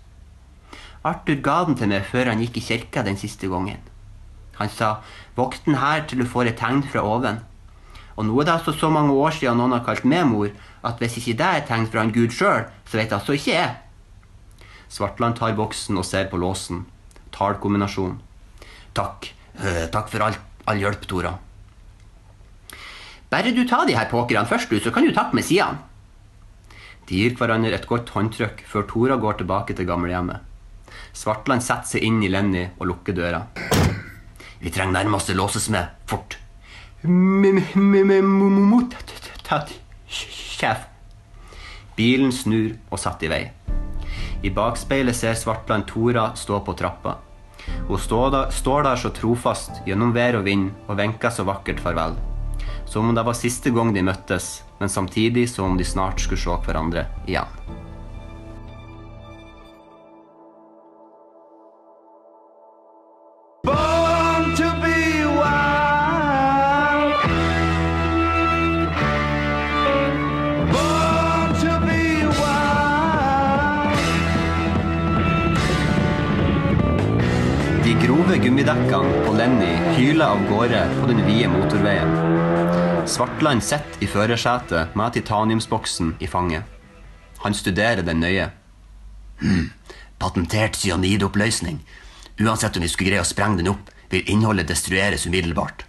Arthur 1.03 1.39
ga 1.43 1.59
den 1.67 1.77
til 1.79 1.91
meg 1.91 2.07
før 2.07 2.31
han 2.31 2.43
gikk 2.43 2.59
i 2.59 2.65
kirka 2.69 3.03
den 3.03 3.19
siste 3.19 3.51
gangen. 3.51 3.83
Han 4.59 4.69
sa 4.69 4.99
'vokt 5.35 5.65
den 5.65 5.79
her 5.79 6.03
til 6.07 6.19
du 6.19 6.25
får 6.25 6.47
et 6.47 6.57
tegn 6.59 6.83
fra 6.83 6.99
oven'. 6.99 7.43
Og 8.19 8.25
nå 8.27 8.35
er 8.41 8.49
det 8.49 8.55
altså 8.57 8.73
så 8.75 8.89
mange 8.91 9.15
år 9.15 9.31
siden 9.31 9.55
noen 9.55 9.77
har 9.77 9.85
kalt 9.85 10.03
meg 10.03 10.25
mor, 10.27 10.49
at 10.83 10.99
hvis 10.99 11.15
ikke 11.21 11.37
det 11.39 11.51
er 11.55 11.67
tegn 11.69 11.85
fra 11.87 12.03
en 12.03 12.11
gud 12.11 12.33
sjøl, 12.35 12.65
så 12.83 12.99
vet 12.99 13.13
altså 13.15 13.37
ikke 13.37 13.53
jeg. 13.53 13.77
Svartland 14.91 15.37
tar 15.39 15.55
boksen 15.55 15.95
og 16.01 16.03
ser 16.03 16.27
på 16.27 16.39
låsen. 16.41 16.81
Tallkombinasjon. 17.31 18.17
Takk. 18.97 19.29
Eh, 19.55 19.85
takk 19.93 20.09
for 20.11 20.25
all, 20.25 20.35
all 20.67 20.81
hjelp, 20.81 21.05
Tora. 21.07 21.31
Bare 23.29 23.53
du 23.55 23.61
tar 23.69 23.85
de 23.87 23.95
her 23.95 24.09
pokerne 24.11 24.49
først, 24.49 24.67
du, 24.67 24.81
så 24.83 24.91
kan 24.91 25.05
du 25.05 25.13
takke 25.15 25.37
med 25.37 25.45
sidene. 25.45 25.79
De 27.07 27.23
gir 27.23 27.37
hverandre 27.39 27.71
et 27.73 27.87
godt 27.89 28.11
håndtrykk 28.17 28.65
før 28.67 28.85
Tora 28.89 29.15
går 29.21 29.39
tilbake 29.39 29.77
til 29.77 29.87
gamlehjemmet. 29.87 30.43
Svartland 31.15 31.63
setter 31.63 31.95
seg 31.95 32.05
inn 32.05 32.19
i 32.25 32.29
Lenny 32.29 32.67
og 32.75 32.89
lukker 32.91 33.15
døra. 33.15 33.45
Vi 34.59 34.73
trenger 34.75 34.99
nærmeste 34.99 35.37
låsesmed. 35.37 35.95
Fort. 36.09 36.35
Sjef. 40.11 40.81
Bilen 41.95 42.33
snur 42.35 42.73
og 42.91 42.99
satt 42.99 43.23
i 43.23 43.29
vei. 43.31 43.45
I 44.43 44.51
bakspeilet 44.51 45.15
ser 45.15 45.37
Svartland 45.39 45.87
Tora 45.87 46.33
stå 46.35 46.59
på 46.59 46.75
trappa. 46.75 47.15
Hun 47.87 47.99
står 48.03 48.33
der, 48.35 48.99
så 48.99 49.13
trofast 49.15 49.79
gjennom 49.87 50.11
vær 50.11 50.41
og 50.41 50.43
vind 50.47 50.73
og 50.89 50.99
vinker 50.99 51.31
så 51.31 51.47
vakkert 51.47 51.79
farvel. 51.79 52.19
Som 52.83 53.07
om 53.07 53.15
det 53.15 53.23
var 53.23 53.37
siste 53.37 53.71
gang 53.71 53.95
de 53.95 54.03
møttes, 54.03 54.65
men 54.81 54.91
samtidig 54.91 55.47
som 55.47 55.71
om 55.71 55.79
de 55.79 55.87
snart 55.87 56.19
skulle 56.19 56.41
se 56.41 56.59
hverandre 56.67 57.07
igjen. 57.27 57.47
De 78.39 78.45
gummidekkene 78.45 79.23
på 79.25 79.33
Lenny 79.35 79.73
hyler 79.97 80.31
av 80.31 80.45
gårde 80.47 80.79
på 80.95 81.07
den 81.09 81.17
vide 81.27 81.49
motorveien. 81.51 82.11
Svartland 83.03 83.59
sitter 83.67 84.05
i 84.05 84.07
førersetet 84.07 84.93
med 84.95 85.11
titaniumsboksen 85.17 86.13
i 86.23 86.27
fanget. 86.27 86.63
Han 87.43 87.53
studerer 87.53 87.99
den 88.07 88.23
nøye. 88.23 88.45
Hmm. 89.41 89.73
patentert 90.19 90.75
cyanidoppløsning. 90.79 91.81
Uansett 92.39 92.77
om 92.77 92.85
vi 92.85 92.87
skulle 92.87 93.09
greie 93.09 93.25
å 93.25 93.27
sprenge 93.27 93.59
den 93.59 93.73
opp, 93.73 93.91
vil 94.09 94.23
innholdet 94.31 94.71
destrueres 94.71 95.27
umiddelbart. 95.27 95.83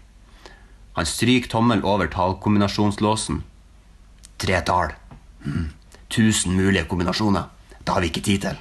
Han 0.99 1.07
stryker 1.07 1.49
tommel 1.55 1.85
over 1.85 2.11
tallkombinasjonslåsen. 2.11 3.45
Tre 4.39 4.61
tall. 4.67 4.91
Hmm. 5.45 5.71
tusen 6.09 6.59
mulige 6.59 6.89
kombinasjoner. 6.91 7.47
Det 7.79 7.95
har 7.95 8.01
vi 8.01 8.11
ikke 8.11 8.27
tid 8.27 8.49
til. 8.49 8.59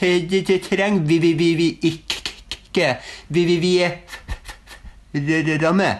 Trenger 0.00 1.04
vi, 1.04 1.18
vi, 1.18 1.34
vi, 1.34 1.54
vi 1.54 1.68
ikke. 1.82 2.96
Vi, 3.28 3.44
vi, 3.44 3.56
vi 3.60 3.74
er 3.82 3.98
ramme. 5.60 5.90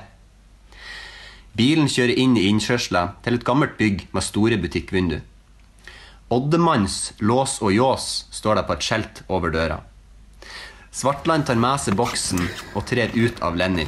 Bilen 1.56 1.90
kjører 1.90 2.16
inn 2.16 2.36
i 2.38 2.46
innkjørsla 2.48 3.02
til 3.24 3.36
et 3.36 3.44
gammelt 3.44 3.76
bygg 3.76 4.06
med 4.14 4.24
store 4.24 4.56
butikkvindu. 4.62 5.18
Oddemanns 6.30 7.12
lås 7.18 7.58
og 7.60 7.74
ljås 7.74 8.04
står 8.30 8.60
der 8.60 8.66
på 8.68 8.76
et 8.76 8.86
skjelt 8.86 9.22
over 9.28 9.50
døra. 9.50 9.80
Svartland 10.94 11.46
tar 11.46 11.58
med 11.58 11.82
seg 11.82 11.98
boksen 11.98 12.40
og 12.74 12.86
trer 12.86 13.10
ut 13.14 13.42
av 13.42 13.58
Lenny. 13.58 13.86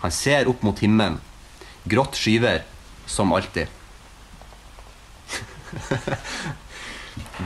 Han 0.00 0.14
ser 0.14 0.48
opp 0.50 0.62
mot 0.66 0.78
himmelen. 0.78 1.18
Grått 1.90 2.16
skyver, 2.18 2.62
som 3.06 3.32
alltid. 3.34 3.66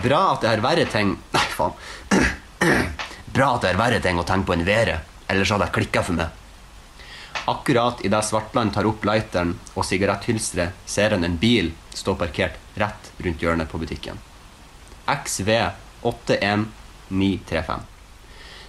Bra 0.01 0.33
at 0.33 0.41
det 0.41 0.49
er 0.49 0.65
verre 0.65 0.87
ting 0.89 1.21
Nei, 1.35 1.49
faen. 1.53 1.73
Bra 3.37 3.57
at 3.57 3.63
det 3.65 3.71
er 3.73 3.81
verre 3.81 4.01
ting 4.05 4.17
å 4.21 4.29
tenke 4.29 4.47
på 4.49 4.55
enn 4.57 4.65
været, 4.65 5.01
ellers 5.29 5.51
hadde 5.53 5.67
jeg 5.69 5.77
klikka 5.77 6.01
for 6.07 6.15
meg. 6.17 6.29
Akkurat 7.49 8.05
idet 8.07 8.25
Svartland 8.25 8.73
tar 8.75 8.87
opp 8.87 9.05
lighteren 9.09 9.53
og 9.75 9.85
sigaretthylsteret, 9.89 10.71
ser 10.87 11.11
han 11.17 11.25
en 11.27 11.39
bil 11.41 11.73
stå 11.97 12.15
parkert 12.21 12.55
rett 12.79 13.03
rundt 13.25 13.43
hjørnet 13.43 13.69
på 13.73 13.79
butikken. 13.83 14.17
XV81935. 15.11 17.81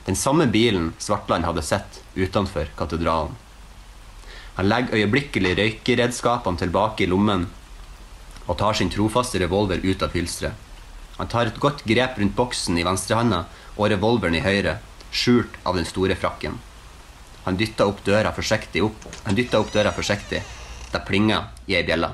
Den 0.06 0.16
samme 0.16 0.48
bilen 0.48 0.94
Svartland 0.98 1.46
hadde 1.46 1.64
sett 1.64 2.04
utenfor 2.16 2.66
katedralen. 2.76 3.36
Han 4.56 4.70
legger 4.70 5.00
øyeblikkelig 5.00 5.58
røykeredskapene 5.58 6.58
tilbake 6.58 7.04
i 7.04 7.08
lommen 7.10 7.48
og 8.46 8.58
tar 8.60 8.74
sin 8.78 8.92
trofaste 8.94 9.40
revolver 9.42 9.80
ut 9.84 10.04
av 10.04 10.14
hylsteret. 10.14 10.54
Han 11.18 11.30
tar 11.30 11.50
et 11.50 11.60
godt 11.62 11.84
grep 11.86 12.18
rundt 12.18 12.36
boksen 12.36 12.78
i 12.78 12.86
venstrehanda 12.86 13.44
og 13.78 13.90
revolveren 13.94 14.38
i 14.38 14.44
høyre, 14.44 14.80
skjult 15.14 15.56
av 15.64 15.78
den 15.78 15.86
store 15.86 16.18
frakken. 16.18 16.58
Han 17.46 17.58
dytta 17.60 17.86
opp 17.90 18.04
døra 18.06 18.32
forsiktig 18.34 18.84
opp. 18.86 19.08
Han 19.26 19.38
opp 19.60 19.74
døra 19.74 19.92
forsiktig. 19.92 20.42
Det 20.94 21.02
plinga 21.08 21.50
i 21.68 21.76
ei 21.76 21.84
bjelle. 21.84 22.14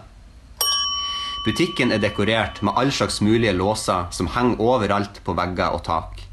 Butikken 1.45 1.93
er 1.95 2.01
dekorert 2.03 2.61
med 2.61 2.75
all 2.75 2.91
slags 2.91 3.21
mulige 3.21 3.53
låser 3.55 4.09
som 4.11 4.27
henger 4.27 4.59
overalt 4.59 5.21
på 5.23 5.35
vegger 5.37 5.75
og 5.75 5.83
tak. 5.85 6.25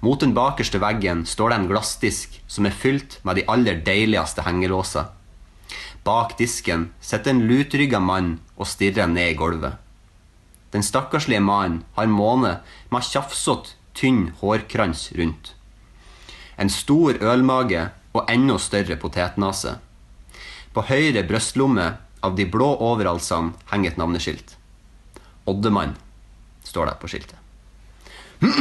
Mot 0.00 0.20
den 0.20 0.32
bakerste 0.34 0.80
veggen 0.80 1.26
står 1.28 1.50
det 1.50 1.58
en 1.58 1.68
glassdisk 1.70 2.40
som 2.48 2.66
er 2.66 2.76
fylt 2.76 3.18
med 3.22 3.36
de 3.36 3.44
aller 3.52 3.82
deiligste 3.84 4.46
hengelåser. 4.46 5.10
Bak 6.04 6.38
disken 6.38 6.88
sitter 7.04 7.34
en 7.34 7.44
lutrygga 7.50 8.00
mann 8.00 8.38
og 8.56 8.66
stirrer 8.70 9.10
ned 9.10 9.34
i 9.34 9.36
gulvet. 9.36 9.76
Den 10.70 10.82
stakkarslige 10.86 11.40
mannen 11.42 11.82
har 11.96 12.06
måne 12.06 12.58
med 12.90 13.06
tjafsete, 13.06 13.76
tynn 13.94 14.30
hårkrans 14.40 15.10
rundt. 15.18 15.54
En 16.56 16.70
stor 16.70 17.18
ølmage 17.20 17.88
og 18.14 18.30
enda 18.30 18.58
større 18.58 18.96
potetnase. 18.96 19.76
På 20.72 20.84
høyre 20.86 21.24
brystlomme 21.26 21.88
av 22.22 22.36
de 22.38 22.46
blå 22.46 22.68
overalsene 22.86 23.56
henger 23.72 23.92
et 23.92 23.98
navneskilt. 23.98 24.54
Oddemann 25.50 25.96
står 26.64 26.90
det 26.90 26.98
på 27.02 27.10
skiltet. 27.10 27.36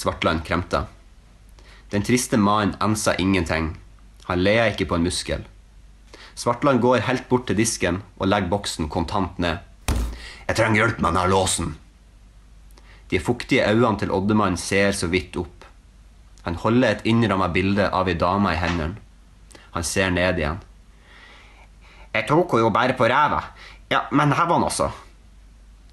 Svartland 0.00 0.42
kremta. 0.44 0.86
Den 1.90 2.02
triste 2.02 2.36
mannen 2.36 2.74
ansa 2.80 3.14
ingenting. 3.16 3.76
Han 4.28 4.42
lea 4.42 4.66
ikke 4.72 4.88
på 4.90 4.98
en 4.98 5.06
muskel. 5.06 5.46
Svartland 6.34 6.82
går 6.82 7.06
helt 7.06 7.28
bort 7.30 7.46
til 7.48 7.56
disken 7.58 8.02
og 8.18 8.28
legger 8.28 8.50
boksen 8.50 8.90
kontant 8.92 9.38
ned. 9.38 9.62
Jeg 10.48 10.56
trenger 10.56 10.80
hjelp 10.80 11.00
med 11.04 11.12
denne 11.12 11.28
låsen. 11.28 11.74
De 13.10 13.20
fuktige 13.20 13.66
øynene 13.68 14.00
til 14.00 14.12
Oddemann 14.12 14.56
ser 14.56 14.92
så 14.96 15.08
vidt 15.12 15.36
opp. 15.36 15.66
Han 16.46 16.56
holder 16.56 16.94
et 16.94 17.04
innramma 17.08 17.50
bilde 17.52 17.90
av 17.92 18.08
ei 18.08 18.16
dame 18.16 18.54
i 18.54 18.60
hendene. 18.60 18.96
Han 19.74 19.84
ser 19.84 20.08
ned 20.10 20.40
igjen. 20.40 20.60
Jeg 22.14 22.24
tok 22.28 22.54
henne 22.54 22.64
jo 22.64 22.70
bare 22.72 22.96
på 22.96 23.08
ræva. 23.08 23.42
Ja, 23.92 24.06
men 24.10 24.32
her 24.32 24.48
var 24.48 24.56
han 24.56 24.68
også. 24.68 24.88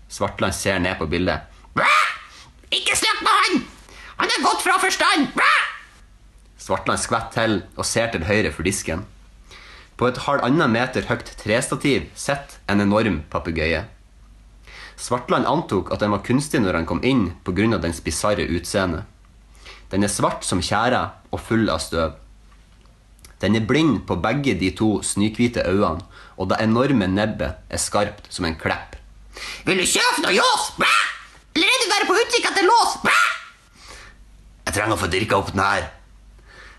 Svartland 0.09 0.55
ser 0.55 0.79
ned 0.79 0.95
på 0.99 1.07
bildet. 1.11 1.43
Bæ! 1.75 1.87
Ikke 2.71 2.95
snakk 2.95 3.19
med 3.23 3.39
han! 3.41 3.65
Han 4.21 4.31
er 4.31 4.45
gått 4.45 4.63
fra 4.63 4.77
forstand! 4.79 5.27
Bæ! 5.35 5.49
Svartland 6.57 7.03
skvetter 7.03 7.35
til 7.35 7.57
og 7.75 7.85
ser 7.85 8.07
til 8.13 8.23
høyre 8.23 8.53
for 8.55 8.63
disken. 8.63 9.03
På 9.99 10.07
et 10.07 10.23
halvannen 10.23 10.71
meter 10.71 11.07
høyt 11.07 11.35
trestativ 11.43 12.07
sitter 12.15 12.59
en 12.71 12.83
enorm 12.83 13.21
papegøye. 13.31 13.83
Svartland 14.97 15.47
antok 15.47 15.91
at 15.91 15.99
den 15.99 16.13
var 16.15 16.23
kunstig 16.23 16.61
når 16.63 16.79
han 16.79 16.85
kom 16.87 17.03
inn 17.03 17.33
pga. 17.43 17.77
dens 17.77 18.01
bisarre 18.01 18.47
utseende. 18.47 19.03
Den 19.91 20.03
er 20.03 20.07
svart 20.07 20.43
som 20.43 20.61
tjære 20.61 21.09
og 21.31 21.39
full 21.39 21.69
av 21.69 21.79
støv. 21.79 22.13
Den 23.41 23.55
er 23.55 23.65
blind 23.67 24.05
på 24.07 24.15
begge 24.15 24.55
de 24.59 24.71
to 24.71 25.01
snøhvite 25.03 25.65
øynene, 25.67 26.01
og 26.37 26.49
det 26.49 26.61
enorme 26.63 27.07
nebbet 27.07 27.59
er 27.69 27.77
skarpt 27.77 28.27
som 28.29 28.45
en 28.45 28.55
klepp. 28.55 28.95
Vil 29.65 29.77
du 29.77 29.85
kjøpe 29.85 30.23
noe 30.23 30.33
ljås? 30.33 30.71
Bæ! 30.79 30.93
Eller 31.55 31.67
er 31.67 31.83
du 31.83 31.91
bare 31.91 32.07
på 32.07 32.15
utkikk 32.21 32.47
etter 32.49 32.67
lås? 32.67 32.95
Bæ! 33.03 33.17
Jeg 34.65 34.77
trenger 34.77 34.95
å 34.95 35.01
få 35.03 35.11
dirka 35.11 35.37
opp 35.37 35.51
den 35.51 35.63
her. 35.63 35.89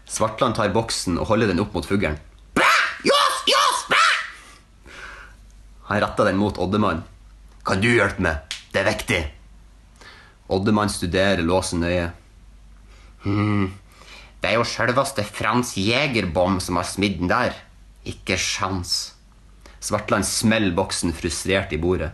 Svartland 0.09 0.57
tar 0.57 0.72
boksen 0.72 1.20
og 1.20 1.29
holder 1.29 1.52
den 1.52 1.61
opp 1.61 1.76
mot 1.76 1.87
fuglen. 1.87 2.16
Bæ! 2.57 2.70
Ljås! 3.05 3.42
Ljås! 3.52 3.85
Bæ! 3.92 4.02
Han 5.90 6.02
retter 6.02 6.33
den 6.33 6.40
mot 6.40 6.59
Oddemann. 6.59 7.05
Kan 7.66 7.83
du 7.83 7.88
hjelpe 7.90 8.22
meg? 8.22 8.55
Det 8.70 8.83
er 8.83 8.87
viktig. 8.90 9.20
Oddemann 10.55 10.90
studerer 10.92 11.42
låsen 11.42 11.83
nøye. 11.83 12.11
Hm, 13.24 13.72
Det 14.40 14.52
er 14.52 14.59
jo 14.61 14.66
sjølveste 14.68 15.24
Frans 15.26 15.72
Jegerbom 15.81 16.61
som 16.62 16.76
har 16.79 16.87
smidd 16.87 17.16
den 17.18 17.31
der. 17.33 17.57
Ikke 18.07 18.37
sjans. 18.38 19.14
Svartland 19.83 20.26
smeller 20.29 20.74
boksen 20.76 21.14
frustrert 21.16 21.72
i 21.74 21.81
bordet. 21.83 22.12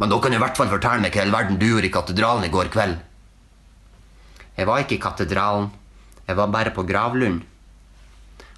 Men 0.00 0.10
da 0.10 0.18
kan 0.18 0.32
du 0.32 0.38
i 0.38 0.42
hvert 0.42 0.56
fall 0.58 0.72
fortelle 0.72 1.04
meg 1.04 1.14
hva 1.14 1.22
i 1.22 1.24
all 1.28 1.34
verden 1.36 1.60
du 1.60 1.68
gjorde 1.68 1.86
i 1.86 1.94
katedralen 1.94 2.48
i 2.48 2.50
går 2.50 2.72
kveld. 2.74 2.96
Jeg 4.56 4.66
var 4.66 4.82
ikke 4.82 4.96
i 4.96 5.02
katedralen. 5.02 5.70
Jeg 6.26 6.36
var 6.36 6.50
bare 6.50 6.74
på 6.74 6.82
gravlund. 6.88 7.44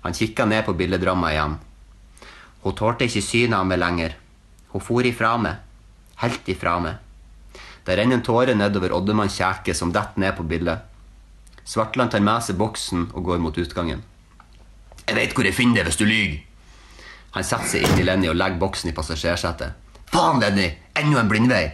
Han 0.05 0.17
kikka 0.17 0.47
ned 0.47 0.65
på 0.65 0.73
billedramma 0.79 1.35
igjen. 1.35 1.59
Hun 2.63 2.75
tålte 2.79 3.05
ikke 3.05 3.25
synet 3.25 3.59
av 3.59 3.67
meg 3.69 3.83
lenger. 3.83 4.17
Hun 4.73 4.81
for 4.81 5.05
ifra 5.05 5.37
meg. 5.37 5.66
Helt 6.23 6.49
ifra 6.49 6.79
meg. 6.81 6.99
Det 7.87 7.97
renner 7.97 8.19
en 8.19 8.25
tåre 8.27 8.55
nedover 8.57 8.95
Oddemanns 8.97 9.37
kjeke 9.39 9.75
som 9.77 9.93
detter 9.95 10.21
ned 10.21 10.37
på 10.37 10.47
bildet. 10.49 10.79
Svartland 11.67 12.11
tar 12.11 12.23
med 12.25 12.43
seg 12.43 12.59
boksen 12.59 13.09
og 13.13 13.25
går 13.27 13.43
mot 13.43 13.59
utgangen. 13.59 14.03
Jeg 15.07 15.17
veit 15.19 15.35
hvor 15.35 15.47
jeg 15.47 15.55
finner 15.55 15.81
det 15.81 15.91
hvis 15.91 16.01
du 16.01 16.07
lyver. 16.07 16.41
Han 17.37 17.45
setter 17.45 17.69
seg 17.69 17.85
inntil 17.85 18.09
Lenny 18.09 18.31
og 18.31 18.39
legger 18.39 18.59
boksen 18.59 18.91
i 18.91 18.95
passasjersetet. 18.97 19.75
Faen, 20.11 20.41
Lenny! 20.41 20.71
Enda 20.97 21.21
en 21.21 21.29
blindvei. 21.29 21.67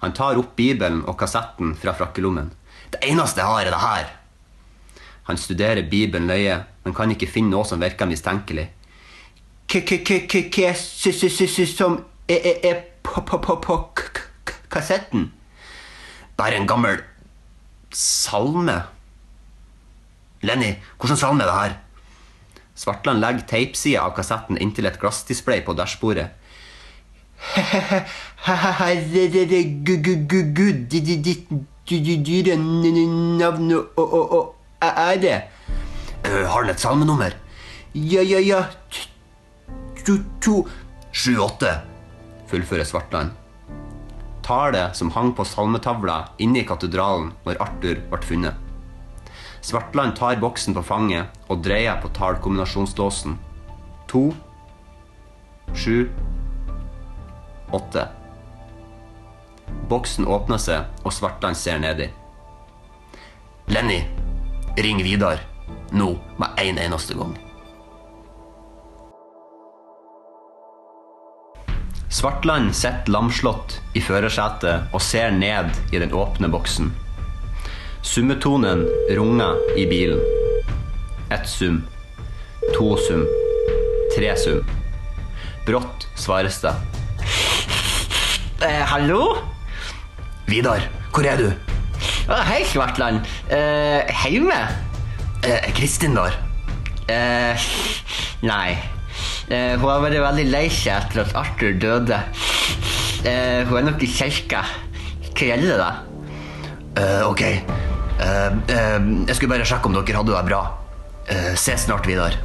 Han 0.00 0.14
tar 0.16 0.38
opp 0.40 0.54
Bibelen 0.56 1.02
og 1.04 1.18
kassetten 1.20 1.74
fra 1.76 1.92
frakkelommen. 1.92 2.48
Det 2.90 3.02
eneste 3.06 3.42
jeg 3.42 3.50
har, 3.50 3.66
er 3.66 3.74
det 3.74 3.82
her. 3.84 4.06
Han 5.28 5.38
studerer 5.38 5.82
Bibelen 5.90 6.26
nøye, 6.26 6.56
men 6.84 6.94
kan 6.96 7.12
ikke 7.12 7.28
finne 7.30 7.52
noe 7.52 7.68
som 7.68 7.82
virker 7.82 8.08
mistenkelig. 8.08 8.70
Hva 9.70 10.72
som 11.68 12.00
er 12.26 12.80
på 13.02 13.78
kassetten? 14.70 15.32
Bare 16.36 16.56
en 16.56 16.66
gammel 16.66 17.00
Salme. 17.92 18.82
Lenny, 20.42 20.74
hvordan 20.98 21.16
salme 21.18 21.42
er 21.42 21.48
det 21.48 21.54
her? 21.56 21.72
Svartland 22.78 23.20
legger 23.20 23.44
teipsida 23.50 24.04
av 24.06 24.14
kassetten 24.16 24.56
inntil 24.62 24.86
et 24.88 25.00
glassdisplay 25.00 25.60
på 25.66 25.74
dashbordet. 25.76 26.30
Herregud, 28.46 29.26
ditt 30.88 31.50
dyre 31.90 32.56
navn 32.56 33.74
og 33.74 34.54
ære. 34.80 35.42
Uh, 36.24 36.46
har 36.46 36.62
den 36.62 36.70
et 36.70 36.80
salmenummer? 36.80 37.36
Ja, 37.94 38.22
ja, 38.22 38.38
ja. 38.38 38.64
To, 40.06 40.16
to. 40.40 40.68
Sju-åtte. 41.12 41.89
Fullfører 42.50 42.88
Svartland. 42.88 43.32
Tallet 44.46 44.96
som 44.96 45.12
hang 45.14 45.32
på 45.36 45.46
salmetavla 45.46 46.24
inne 46.42 46.62
i 46.62 46.66
katedralen 46.66 47.30
når 47.46 47.60
Arthur 47.62 48.00
ble 48.10 48.20
funnet. 48.26 48.66
Svartland 49.60 50.16
tar 50.16 50.40
boksen 50.40 50.74
på 50.74 50.82
fanget 50.82 51.28
og 51.52 51.60
dreier 51.64 52.00
på 52.00 52.08
tallkombinasjonsdåsen. 52.16 53.36
To, 54.10 54.30
sju, 55.76 56.08
åtte. 57.76 58.06
Boksen 59.90 60.26
åpner 60.26 60.58
seg, 60.58 60.88
og 61.04 61.14
Svartland 61.14 61.58
ser 61.58 61.78
nedi. 61.82 62.08
Lenny, 63.70 64.00
ring 64.80 65.04
Vidar. 65.06 65.44
Nå, 65.92 66.16
med 66.38 66.64
en 66.64 66.82
eneste 66.88 67.14
gang. 67.14 67.36
Svartland 72.10 72.74
sitter 72.76 73.12
lamslått 73.14 73.76
i 73.94 74.00
førersetet 74.02 74.90
og 74.94 75.02
ser 75.04 75.30
ned 75.30 75.70
i 75.94 76.00
den 76.02 76.10
åpne 76.10 76.48
boksen. 76.50 76.90
Summetonen 78.02 78.82
runger 79.14 79.60
i 79.78 79.84
bilen. 79.86 80.18
Ett 81.30 81.46
sum. 81.48 81.84
To 82.74 82.96
sum. 82.98 83.22
Tre 84.16 84.34
sum. 84.42 84.66
Brått 85.68 86.08
svares 86.18 86.58
det. 86.64 86.74
Eh, 88.66 88.82
hallo? 88.90 89.36
Vidar, 90.50 90.82
hvor 91.14 91.30
er 91.30 91.38
du? 91.38 91.48
Å, 92.26 92.40
hei, 92.50 92.64
Svartland. 92.66 93.22
Eh, 93.54 94.10
Hjemme? 94.24 94.58
Eh, 95.46 95.70
Kristin 95.78 96.18
der? 96.18 96.34
Eh, 97.06 97.70
nei. 98.42 98.74
Eh, 99.50 99.74
hun 99.74 99.88
har 99.90 100.02
vært 100.04 100.20
veldig 100.22 100.44
lei 100.46 100.66
seg 100.70 100.94
etter 100.94 101.24
at 101.24 101.32
Arthur 101.34 101.74
døde. 101.82 102.18
Eh, 103.26 103.66
hun 103.66 103.80
er 103.80 103.86
nok 103.88 104.04
i 104.06 104.08
kirka. 104.10 104.62
Hva 105.34 105.48
gjelder 105.48 105.80
det? 105.80 105.90
Eh, 107.02 107.22
ok. 107.26 107.42
Eh, 107.42 107.58
eh, 108.22 109.08
jeg 109.26 109.34
skulle 109.34 109.56
bare 109.56 109.66
sjekke 109.66 109.90
om 109.90 109.96
dere 109.96 110.20
hadde 110.20 110.36
det 110.36 110.44
bra. 110.46 110.60
Eh, 111.26 111.54
se 111.58 111.74
snart, 111.82 112.06
Vidar. 112.06 112.38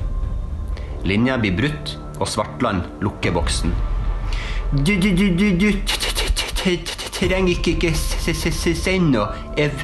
Linja 1.06 1.38
blir 1.38 1.54
brutt, 1.54 1.94
og 2.18 2.28
Svartland 2.28 2.88
lukker 3.06 3.36
boksen. 3.36 3.76
Du, 4.74 4.96
du, 4.98 5.12
du, 5.14 5.30
du, 5.38 5.52
du 5.62 5.70
trenger 7.14 7.52
ikke, 7.54 7.76
ikke 7.76 7.94
si 7.94 8.98
noe. 9.06 9.30
Jeg 9.60 9.76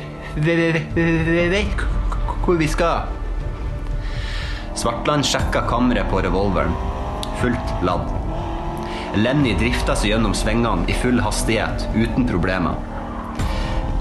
vet 1.54 1.86
hvor 2.42 2.58
vi 2.58 2.70
skal. 2.72 3.06
Svartland 4.74 5.28
sjekker 5.28 5.70
kammeret 5.70 6.10
på 6.10 6.24
revolveren. 6.26 6.74
Fullt 7.42 7.74
ladd. 7.82 8.06
Lenny 9.18 9.56
drifta 9.58 9.96
seg 9.98 10.12
gjennom 10.12 10.34
svingene 10.38 10.86
i 10.88 10.94
full 11.02 11.18
hastighet, 11.26 11.88
uten 11.98 12.28
problemer. 12.30 12.78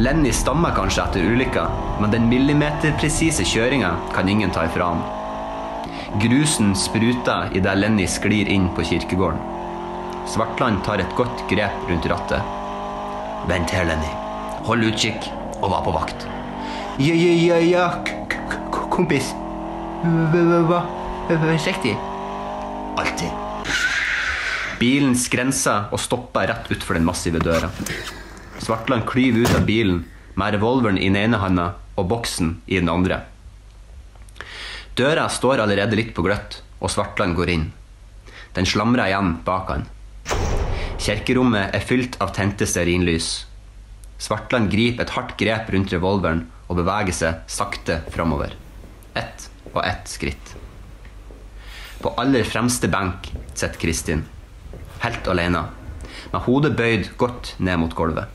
Lenny 0.00 0.32
stammer 0.32 0.74
kanskje 0.76 1.02
etter 1.02 1.24
ulykka, 1.24 1.64
men 2.00 2.12
den 2.12 2.28
millimeterpresise 2.28 3.46
kjøringa 3.48 3.94
kan 4.14 4.28
ingen 4.28 4.52
ta 4.52 4.66
ifra 4.68 4.92
han. 4.92 5.00
Grusen 6.20 6.74
spruter 6.76 7.48
idet 7.56 7.78
Lenny 7.80 8.06
sklir 8.08 8.48
inn 8.52 8.68
på 8.76 8.84
kirkegården. 8.90 9.40
Svartland 10.28 10.84
tar 10.84 11.00
et 11.00 11.16
godt 11.16 11.46
grep 11.48 11.88
rundt 11.88 12.10
rattet. 12.12 12.56
Vent 13.48 13.72
her, 13.72 13.88
Lenny. 13.88 14.12
Hold 14.68 14.84
utkikk 14.92 15.30
og 15.62 15.72
vær 15.72 15.84
på 15.88 15.96
vakt. 15.96 16.28
Ja, 17.00 17.16
ja, 17.16 17.32
ja, 17.40 17.58
ja, 17.64 17.88
kompis. 18.92 19.32
Hva? 20.04 20.84
Forsiktig. 21.30 21.96
Alltid. 23.00 23.32
Bilen 24.80 25.14
skrenser 25.16 25.88
og 25.92 26.00
stopper 26.00 26.50
rett 26.50 26.70
utfor 26.74 26.98
den 26.98 27.06
massive 27.08 27.40
døra. 27.40 27.70
Svartland 28.60 29.06
klyver 29.08 29.46
ut 29.46 29.56
av 29.56 29.64
bilen 29.68 30.02
med 30.36 30.56
revolveren 30.56 30.98
i 31.00 31.08
den 31.08 31.16
ene 31.20 31.40
handa 31.40 31.66
og 31.96 32.10
boksen 32.12 32.58
i 32.66 32.76
den 32.80 32.92
andre. 32.92 33.22
Døra 35.00 35.28
står 35.32 35.62
allerede 35.64 35.96
litt 35.96 36.12
på 36.16 36.24
gløtt, 36.26 36.60
og 36.80 36.92
Svartland 36.92 37.38
går 37.38 37.52
inn. 37.54 37.66
Den 38.56 38.68
slamrer 38.68 39.08
igjen 39.08 39.34
bak 39.46 39.72
han. 39.72 39.86
Kirkerommet 41.00 41.72
er 41.76 41.86
fylt 41.86 42.18
av 42.20 42.34
tente 42.36 42.68
stearinlys. 42.68 43.30
Svartland 44.20 44.68
griper 44.72 45.06
et 45.06 45.14
hardt 45.16 45.38
grep 45.40 45.72
rundt 45.72 45.94
revolveren 45.96 46.44
og 46.68 46.82
beveger 46.82 47.16
seg 47.16 47.44
sakte 47.48 48.02
framover. 48.12 48.52
Ett 49.16 49.48
og 49.72 49.86
ett 49.86 50.10
skritt. 50.12 50.59
På 52.00 52.14
aller 52.16 52.44
fremste 52.48 52.88
benk 52.88 53.28
sitter 53.54 53.76
Kristin. 53.80 54.22
Helt 55.02 55.26
alene, 55.28 55.66
med 56.32 56.44
hodet 56.46 56.72
bøyd 56.76 57.10
godt 57.20 57.54
ned 57.60 57.80
mot 57.82 57.94
gulvet. 57.96 58.28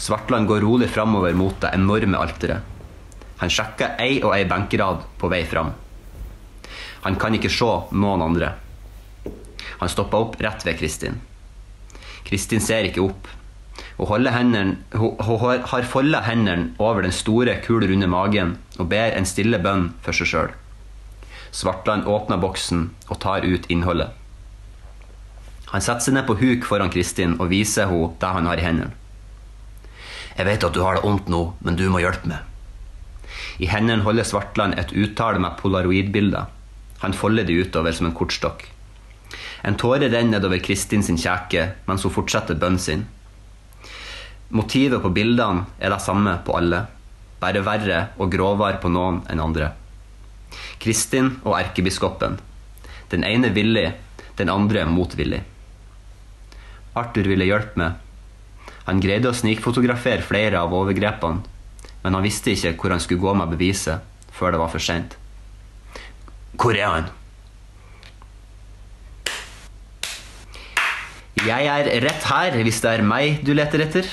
Svartland 0.00 0.48
går 0.48 0.64
rolig 0.64 0.88
framover 0.92 1.36
mot 1.36 1.56
det 1.60 1.72
enorme 1.76 2.20
alteret. 2.20 2.60
Han 3.40 3.52
sjekker 3.52 3.96
ei 4.00 4.18
og 4.20 4.34
ei 4.36 4.44
benkerad 4.48 5.04
på 5.20 5.28
vei 5.32 5.42
fram. 5.48 5.72
Han 7.04 7.16
kan 7.16 7.36
ikke 7.36 7.52
se 7.52 7.68
noen 7.96 8.24
andre. 8.24 8.52
Han 9.80 9.88
stopper 9.88 10.20
opp 10.20 10.36
rett 10.44 10.64
ved 10.66 10.76
Kristin. 10.80 11.20
Kristin 12.28 12.60
ser 12.60 12.84
ikke 12.88 13.04
opp. 13.06 13.28
Hun, 13.96 14.26
hendene, 14.28 14.76
hun, 14.92 15.16
hun 15.16 15.38
har- 15.40 15.88
folda 15.88 16.20
hendene 16.24 16.74
over 16.78 17.02
den 17.02 17.12
store, 17.12 17.60
kul, 17.64 17.84
runde 17.88 18.06
magen 18.08 18.58
og 18.78 18.88
ber 18.88 19.16
en 19.16 19.24
stille 19.28 19.58
bønn 19.58 19.94
for 20.04 20.12
seg 20.12 20.26
sjøl. 20.28 20.52
Svartland 21.50 22.06
åpner 22.06 22.38
boksen 22.38 22.90
og 23.08 23.18
tar 23.22 23.46
ut 23.46 23.66
innholdet. 23.70 24.14
Han 25.70 25.82
setter 25.82 26.06
seg 26.06 26.16
ned 26.16 26.26
på 26.26 26.38
huk 26.40 26.66
foran 26.66 26.90
Kristin 26.90 27.36
og 27.38 27.50
viser 27.52 27.90
henne 27.90 28.14
det 28.22 28.30
han 28.36 28.48
har 28.50 28.58
i 28.58 28.66
hendene. 28.66 28.94
Jeg 30.38 30.46
vet 30.46 30.64
at 30.64 30.74
du 30.74 30.80
har 30.82 30.96
det 30.96 31.04
vondt 31.04 31.28
nå, 31.28 31.40
men 31.60 31.76
du 31.76 31.84
må 31.92 32.00
hjelpe 32.02 32.30
meg. 32.30 32.46
I 33.60 33.68
hendene 33.70 34.06
holder 34.06 34.26
Svartland 34.26 34.78
et 34.80 34.94
uttale 34.96 35.42
med 35.42 35.58
polaroidbilder. 35.60 36.46
Han 37.02 37.16
folder 37.16 37.46
de 37.46 37.58
utover 37.60 37.92
som 37.92 38.08
en 38.08 38.16
kortstokk. 38.16 38.64
En 39.62 39.76
tåre 39.76 40.08
renner 40.08 40.38
nedover 40.38 40.62
Kristin 40.64 41.04
sin 41.04 41.18
kjeke 41.20 41.66
mens 41.86 42.06
hun 42.06 42.14
fortsetter 42.14 42.58
bønnen 42.58 42.80
sin. 42.80 43.04
Motivet 44.50 45.02
på 45.02 45.12
bildene 45.14 45.68
er 45.78 45.92
det 45.92 46.00
samme 46.02 46.38
på 46.46 46.56
alle, 46.58 46.86
bare 47.42 47.62
verre 47.66 48.00
og 48.18 48.32
grovere 48.32 48.80
på 48.82 48.90
noen 48.90 49.20
enn 49.30 49.42
andre. 49.44 49.70
Kristin 50.82 51.36
og 51.44 51.58
erkebiskopen. 51.58 52.38
Den 53.10 53.24
ene 53.26 53.50
villig, 53.54 53.90
den 54.38 54.52
andre 54.52 54.86
motvillig. 54.88 55.42
Arthur 56.98 57.28
ville 57.30 57.46
hjelpe 57.46 57.78
meg. 57.78 57.98
Han 58.88 59.02
greide 59.02 59.30
å 59.30 59.36
snikfotografere 59.36 60.24
flere 60.26 60.58
av 60.58 60.72
overgrepene, 60.74 61.44
men 62.02 62.16
han 62.16 62.24
visste 62.24 62.54
ikke 62.54 62.74
hvor 62.80 62.94
han 62.94 63.02
skulle 63.02 63.22
gå 63.22 63.34
med 63.38 63.52
beviset 63.52 64.06
før 64.34 64.54
det 64.54 64.62
var 64.62 64.72
for 64.72 64.82
seint. 64.82 65.16
Hvor 66.56 66.74
er 66.74 66.88
han? 66.88 67.10
Jeg 71.40 71.68
er 71.72 71.86
rett 72.04 72.26
her, 72.28 72.56
hvis 72.64 72.82
det 72.84 72.90
er 72.90 73.06
meg 73.06 73.44
du 73.46 73.54
leter 73.56 73.84
etter. 73.86 74.08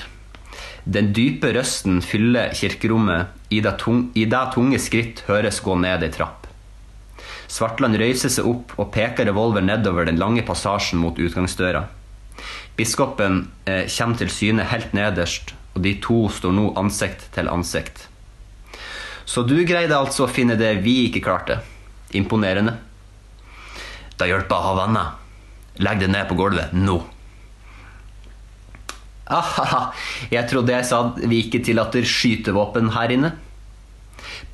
Den 0.87 1.09
dype 1.15 1.49
røsten 1.55 1.99
fyller 2.05 2.53
kirkerommet. 2.55 3.33
I 3.49 3.61
det, 3.63 3.77
tunge 3.79 4.79
skritt 4.79 5.23
høres 5.27 5.61
gå 5.63 5.75
ned 5.79 6.03
ei 6.03 6.11
trapp. 6.11 6.47
Svartland 7.47 7.95
røyser 7.95 8.31
seg 8.31 8.47
opp 8.49 8.73
og 8.75 8.91
peker 8.91 9.29
revolver 9.29 9.63
nedover 9.63 10.07
den 10.07 10.19
lange 10.19 10.43
passasjen 10.43 10.99
mot 10.99 11.15
utgangsdøra. 11.15 11.85
Biskopen 12.77 13.45
eh, 13.65 13.87
kommer 13.87 14.19
til 14.19 14.29
syne 14.29 14.67
helt 14.67 14.91
nederst, 14.93 15.55
og 15.73 15.81
de 15.85 15.95
to 16.03 16.25
står 16.33 16.53
nå 16.53 16.67
ansikt 16.79 17.29
til 17.33 17.49
ansikt. 17.49 18.07
Så 19.27 19.43
du 19.47 19.55
greide 19.67 19.95
altså 19.95 20.25
å 20.25 20.31
finne 20.31 20.59
det 20.59 20.77
vi 20.83 21.07
ikke 21.07 21.23
klarte. 21.23 21.61
Imponerende. 22.15 22.77
Da 24.19 24.27
hjelper 24.27 24.55
å 24.55 24.75
ha. 24.83 25.05
Legg 25.83 25.99
det 26.01 26.11
ned 26.11 26.27
på 26.29 26.37
gulvet 26.39 26.75
nå. 26.75 27.01
Ahaha, 29.27 29.91
jeg 30.35 30.47
trodde 30.49 30.73
jeg 30.73 30.87
sa 30.87 31.01
vi 31.17 31.41
ikke 31.43 31.63
tillater 31.65 32.07
skytevåpen 32.07 32.93
her 32.95 33.13
inne. 33.13 33.33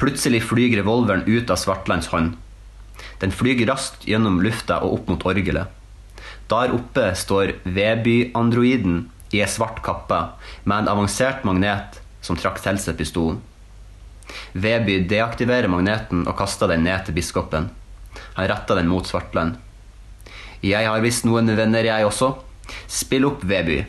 Plutselig 0.02 0.44
flyr 0.50 0.74
revolveren 0.80 1.26
ut 1.28 1.52
av 1.54 1.62
Svartlands 1.62 2.10
hånd. 2.14 2.34
Den 3.22 3.34
flyr 3.34 3.62
raskt 3.70 4.08
gjennom 4.10 4.42
lufta 4.44 4.82
og 4.84 4.98
opp 4.98 5.12
mot 5.14 5.26
orgelet. 5.30 5.70
Der 6.52 6.74
oppe 6.76 7.12
står 7.18 7.56
Veby-androiden 7.64 9.06
i 9.34 9.42
ei 9.42 9.50
svart 9.50 9.82
kappe 9.86 10.20
med 10.66 10.84
en 10.84 10.92
avansert 10.92 11.46
magnet 11.48 12.00
som 12.24 12.38
trakk 12.40 12.60
til 12.64 12.80
seg 12.82 12.98
pistolen. 13.00 13.40
Veby 14.54 15.02
deaktiverer 15.10 15.70
magneten 15.72 16.28
og 16.28 16.38
kaster 16.40 16.70
den 16.72 16.86
ned 16.88 17.06
til 17.06 17.18
biskopen. 17.18 17.70
Han 18.38 18.50
retter 18.50 18.80
den 18.80 18.90
mot 18.92 19.08
Svartland. 19.08 19.58
Jeg 20.64 20.88
har 20.88 21.04
visst 21.04 21.26
noen 21.28 21.50
venner, 21.58 21.84
jeg 21.84 22.08
også. 22.08 22.34
Spill 22.88 23.28
opp, 23.28 23.44
Veby. 23.44 23.82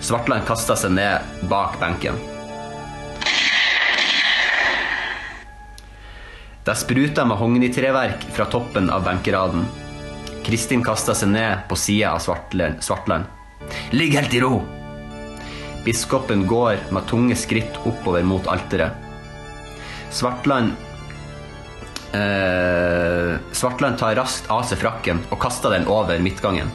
Svartland 0.00 0.46
kasta 0.48 0.76
seg 0.76 0.94
ned 0.96 1.46
bak 1.50 1.76
benken. 1.80 2.16
Det 6.64 6.74
spruta 6.76 7.24
mahognitreverk 7.24 8.24
fra 8.32 8.44
toppen 8.44 8.90
av 8.90 9.04
benkeraden. 9.04 9.64
Kristin 10.44 10.84
kasta 10.84 11.14
seg 11.14 11.32
ned 11.32 11.64
på 11.68 11.76
sida 11.76 12.14
av. 12.16 12.24
Svartland. 12.80 13.24
Ligg 13.90 14.16
helt 14.16 14.34
i 14.34 14.40
ro! 14.40 14.60
Biskopen 15.84 16.46
går 16.46 16.78
med 16.92 17.06
tunge 17.08 17.36
skritt 17.36 17.80
oppover 17.88 18.22
mot 18.22 18.46
alteret. 18.46 18.92
Svartland 20.10 20.72
eh, 22.12 23.36
Svartland 23.52 23.98
tar 23.98 24.16
raskt 24.18 24.50
av 24.50 24.64
seg 24.68 24.82
frakken 24.82 25.22
og 25.30 25.40
kaster 25.40 25.72
den 25.76 25.88
over 25.88 26.20
midtgangen. 26.20 26.68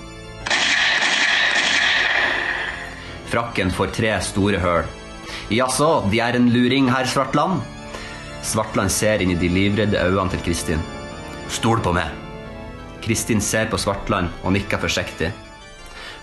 Frakken 3.36 3.68
får 3.68 3.90
tre 3.92 4.12
store 4.24 4.62
høl. 4.64 4.86
Jaså, 5.52 6.06
de 6.08 6.22
er 6.24 6.38
en 6.38 6.46
luring, 6.54 6.86
herr 6.88 7.04
Svartland? 7.12 7.58
Svartland 8.48 8.94
ser 8.96 9.20
inn 9.20 9.34
i 9.34 9.36
de 9.36 9.50
livredde 9.52 10.00
øynene 10.00 10.32
til 10.32 10.44
Kristin. 10.46 10.86
Stol 11.52 11.82
på 11.84 11.92
meg. 11.98 12.14
Kristin 13.04 13.44
ser 13.44 13.68
på 13.68 13.80
Svartland 13.82 14.32
og 14.40 14.56
nikker 14.56 14.80
forsiktig. 14.80 15.34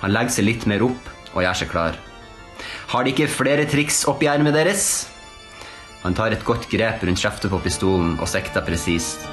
Han 0.00 0.14
legger 0.16 0.38
seg 0.38 0.48
litt 0.48 0.64
mer 0.72 0.86
opp 0.86 1.10
og 1.34 1.42
gjør 1.44 1.60
seg 1.60 1.70
klar. 1.74 2.00
Har 2.94 3.04
de 3.04 3.12
ikke 3.12 3.28
flere 3.34 3.68
triks 3.68 4.06
oppi 4.08 4.32
ermet 4.32 4.56
deres? 4.56 4.88
Han 6.06 6.16
tar 6.16 6.32
et 6.32 6.48
godt 6.48 6.64
grep 6.72 7.04
rundt 7.04 7.20
kjeftet 7.26 7.52
på 7.52 7.60
pistolen 7.68 8.16
og 8.22 8.32
sikter 8.38 8.64
presist. 8.64 9.28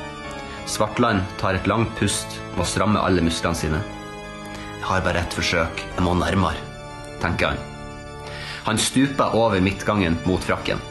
Svartland 0.68 1.24
tar 1.40 1.56
et 1.56 1.72
langt 1.72 1.96
pust 1.96 2.42
og 2.58 2.68
strammer 2.68 3.08
alle 3.08 3.24
musklene 3.24 3.64
sine. 3.64 3.82
Jeg 4.52 4.88
har 4.92 5.08
bare 5.08 5.24
ett 5.24 5.40
forsøk, 5.40 5.88
jeg 5.96 6.04
må 6.04 6.20
nærmere, 6.20 6.60
tenker 7.24 7.54
han. 7.54 7.69
Han 8.64 8.78
stuper 8.78 9.36
over 9.36 9.62
midtgangen 9.62 10.18
mot 10.26 10.44
frakken. 10.44 10.82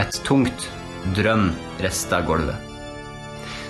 Et 0.00 0.20
tungt 0.24 0.68
drønn 1.16 1.50
rister 1.80 2.24
gulvet. 2.26 2.56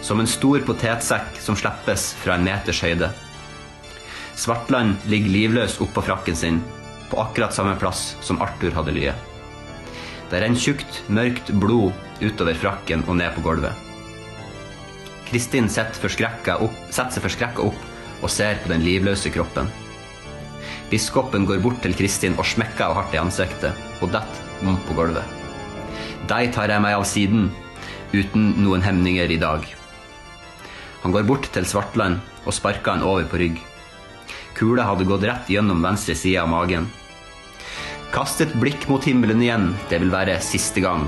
Som 0.02 0.22
en 0.22 0.30
stor 0.30 0.62
potetsekk 0.66 1.40
som 1.42 1.58
slippes 1.58 2.12
fra 2.22 2.36
en 2.36 2.46
meters 2.46 2.80
høyde. 2.84 3.10
Svartland 4.40 5.02
ligger 5.10 5.34
livløs 5.34 5.76
oppå 5.84 6.02
frakken 6.06 6.36
sin, 6.36 6.62
på 7.10 7.18
akkurat 7.20 7.54
samme 7.54 7.74
plass 7.76 8.14
som 8.24 8.40
Arthur 8.42 8.72
hadde 8.76 8.94
lyet. 8.94 9.26
Det 10.30 10.40
renner 10.40 10.62
tjukt, 10.62 11.02
mørkt 11.10 11.50
blod 11.58 11.92
utover 12.22 12.54
frakken 12.54 13.02
og 13.08 13.18
ned 13.18 13.34
på 13.34 13.42
gulvet. 13.44 13.74
Kristin 15.26 15.68
setter, 15.70 16.08
setter 16.08 17.10
seg 17.10 17.24
forskrekka 17.26 17.66
opp 17.66 18.22
og 18.22 18.30
ser 18.30 18.58
på 18.62 18.70
den 18.72 18.84
livløse 18.86 19.32
kroppen. 19.34 19.68
Biskopen 20.90 21.44
går 21.46 21.60
bort 21.62 21.78
til 21.84 21.94
Kristin 21.94 22.34
og 22.34 22.48
smekker 22.50 22.88
henne 22.88 22.98
hardt 22.98 23.14
i 23.14 23.20
ansiktet. 23.20 23.76
Hun 24.00 24.10
detter 24.10 24.66
om 24.66 24.78
på 24.88 24.96
gulvet. 24.98 25.36
De 26.26 26.46
tar 26.50 26.72
jeg 26.72 26.82
meg 26.82 26.96
av 26.98 27.06
siden, 27.06 27.50
uten 28.10 28.54
noen 28.58 28.82
hemninger 28.82 29.30
i 29.30 29.38
dag. 29.38 29.66
Han 31.04 31.14
går 31.14 31.28
bort 31.28 31.46
til 31.54 31.66
Svartland 31.66 32.18
og 32.44 32.56
sparker 32.56 32.96
han 32.96 33.06
over 33.06 33.28
på 33.30 33.38
rygg. 33.40 33.60
Kula 34.58 34.84
hadde 34.88 35.06
gått 35.08 35.24
rett 35.28 35.48
gjennom 35.48 35.80
venstre 35.84 36.16
side 36.18 36.42
av 36.42 36.50
magen. 36.50 36.90
Kast 38.10 38.42
et 38.42 38.52
blikk 38.58 38.88
mot 38.90 39.04
himmelen 39.06 39.40
igjen, 39.44 39.70
det 39.88 40.02
vil 40.02 40.10
være 40.10 40.40
siste 40.42 40.82
gang. 40.82 41.06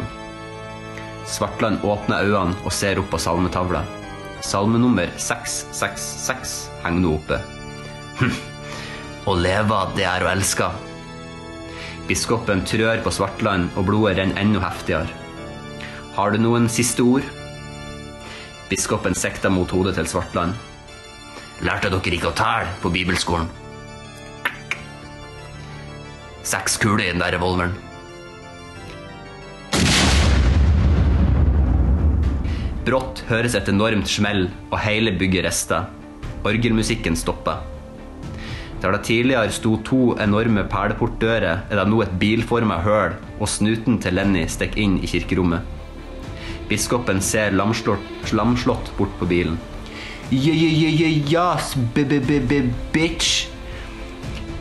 Svartland 1.26 1.82
åpner 1.82 2.22
øynene 2.22 2.54
og 2.62 2.70
ser 2.74 3.02
opp 3.02 3.10
på 3.10 3.20
salmetavla. 3.20 3.82
Salmenummer 4.46 5.10
666 5.18 6.56
henger 6.86 7.02
nå 7.02 7.18
oppe. 7.18 7.42
Hm. 8.22 8.51
Å 9.22 9.34
leve, 9.38 9.76
det 9.94 10.02
er 10.02 10.24
å 10.24 10.30
elske. 10.32 10.66
Biskopen 12.08 12.64
trør 12.66 12.98
på 13.04 13.12
Svartland, 13.14 13.70
og 13.78 13.86
blodet 13.86 14.16
renner 14.18 14.40
enda 14.42 14.58
heftigere. 14.64 15.06
Har 16.16 16.34
du 16.34 16.40
noen 16.42 16.66
siste 16.66 17.04
ord? 17.06 17.22
Biskopen 18.66 19.14
sikta 19.14 19.52
mot 19.52 19.70
hodet 19.70 19.94
til 20.00 20.10
Svartland. 20.10 20.58
Lærte 21.62 21.92
dere 21.92 22.16
ikke 22.18 22.32
å 22.32 22.34
telle 22.34 22.74
på 22.82 22.90
bibelskolen? 22.90 23.46
Seks 26.42 26.74
kuler 26.82 27.06
i 27.06 27.10
den 27.12 27.22
der 27.22 27.36
revolveren. 27.36 27.78
Brått 32.82 33.22
høres 33.28 33.54
et 33.54 33.70
enormt 33.70 34.10
smell, 34.10 34.48
og 34.72 34.80
hele 34.82 35.14
bygget 35.14 35.46
rister. 35.46 35.86
Orgelmusikken 36.42 37.14
stopper. 37.14 37.71
Der 38.82 38.96
det 38.96 39.04
tidligere 39.06 39.50
sto 39.54 39.76
to 39.86 40.16
enorme 40.18 40.64
perleportdører, 40.66 41.60
er 41.70 41.78
det 41.78 41.84
nå 41.86 42.00
et 42.02 42.16
bilforma 42.18 42.80
høl, 42.82 43.14
og 43.38 43.46
snuten 43.48 44.00
til 44.02 44.16
Lenny 44.18 44.42
stikker 44.50 44.80
inn 44.82 44.96
i 44.98 45.06
kirkerommet. 45.06 45.62
Biskopen 46.66 47.20
ser 47.22 47.54
lamslått, 47.54 48.90
bort 48.98 49.14
på 49.20 49.28
bilen. 49.30 49.58
Yes, 50.32 51.76
bitch. 52.92 53.46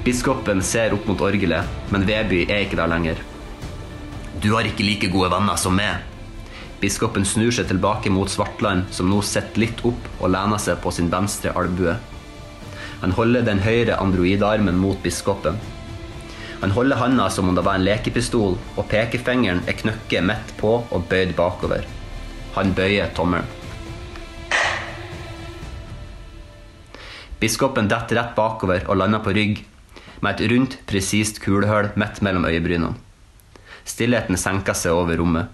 Biskopen 0.06 0.62
ser 0.62 0.94
opp 0.94 1.10
mot 1.10 1.22
orgelet, 1.26 1.66
men 1.90 2.06
Veby 2.06 2.44
er 2.46 2.68
ikke 2.68 2.78
der 2.78 2.94
lenger. 2.94 3.18
Du 4.42 4.54
har 4.54 4.70
ikke 4.70 4.86
like 4.86 5.10
gode 5.10 5.32
venner 5.34 5.58
som 5.58 5.74
meg. 5.78 6.06
Biskopen 6.82 7.26
snur 7.26 7.54
seg 7.54 7.70
tilbake 7.70 8.14
mot 8.14 8.30
Svartland, 8.30 8.86
som 8.94 9.10
nå 9.10 9.22
sitter 9.26 9.66
litt 9.66 9.82
opp 9.86 10.10
og 10.20 10.34
lener 10.34 10.62
seg 10.62 10.78
på 10.84 10.94
sin 10.94 11.10
venstre 11.10 11.54
albue. 11.58 11.98
Han 13.02 13.16
holder 13.18 13.46
den 13.46 13.62
høyre 13.66 13.98
androidarmen 14.02 14.78
mot 14.78 15.00
biskopen. 15.04 15.58
Han 16.62 16.74
holder 16.76 17.00
handa 17.02 17.30
som 17.34 17.50
om 17.50 17.56
det 17.58 17.64
var 17.66 17.80
en 17.80 17.86
lekepistol, 17.88 18.60
og 18.78 18.86
pekefingeren 18.92 19.64
er 19.66 19.80
knøkket 19.80 20.28
midt 20.28 20.54
på 20.60 20.76
og 20.84 21.08
bøyd 21.10 21.34
bakover. 21.38 21.88
Han 22.54 22.76
bøyer 22.78 23.10
tommelen. 23.18 23.48
Biskopen 27.42 27.88
detter 27.90 28.20
rett 28.20 28.36
bakover 28.38 28.86
og 28.86 29.00
lander 29.02 29.24
på 29.26 29.34
rygg, 29.34 29.64
med 30.22 30.38
et 30.38 30.52
rundt, 30.52 30.76
presist 30.86 31.40
kulehull 31.42 31.90
midt 31.98 32.22
mellom 32.22 32.46
øyebrynene. 32.46 32.94
Stillheten 33.82 34.38
senker 34.38 34.78
seg 34.78 34.94
over 34.94 35.18
rommet. 35.18 35.50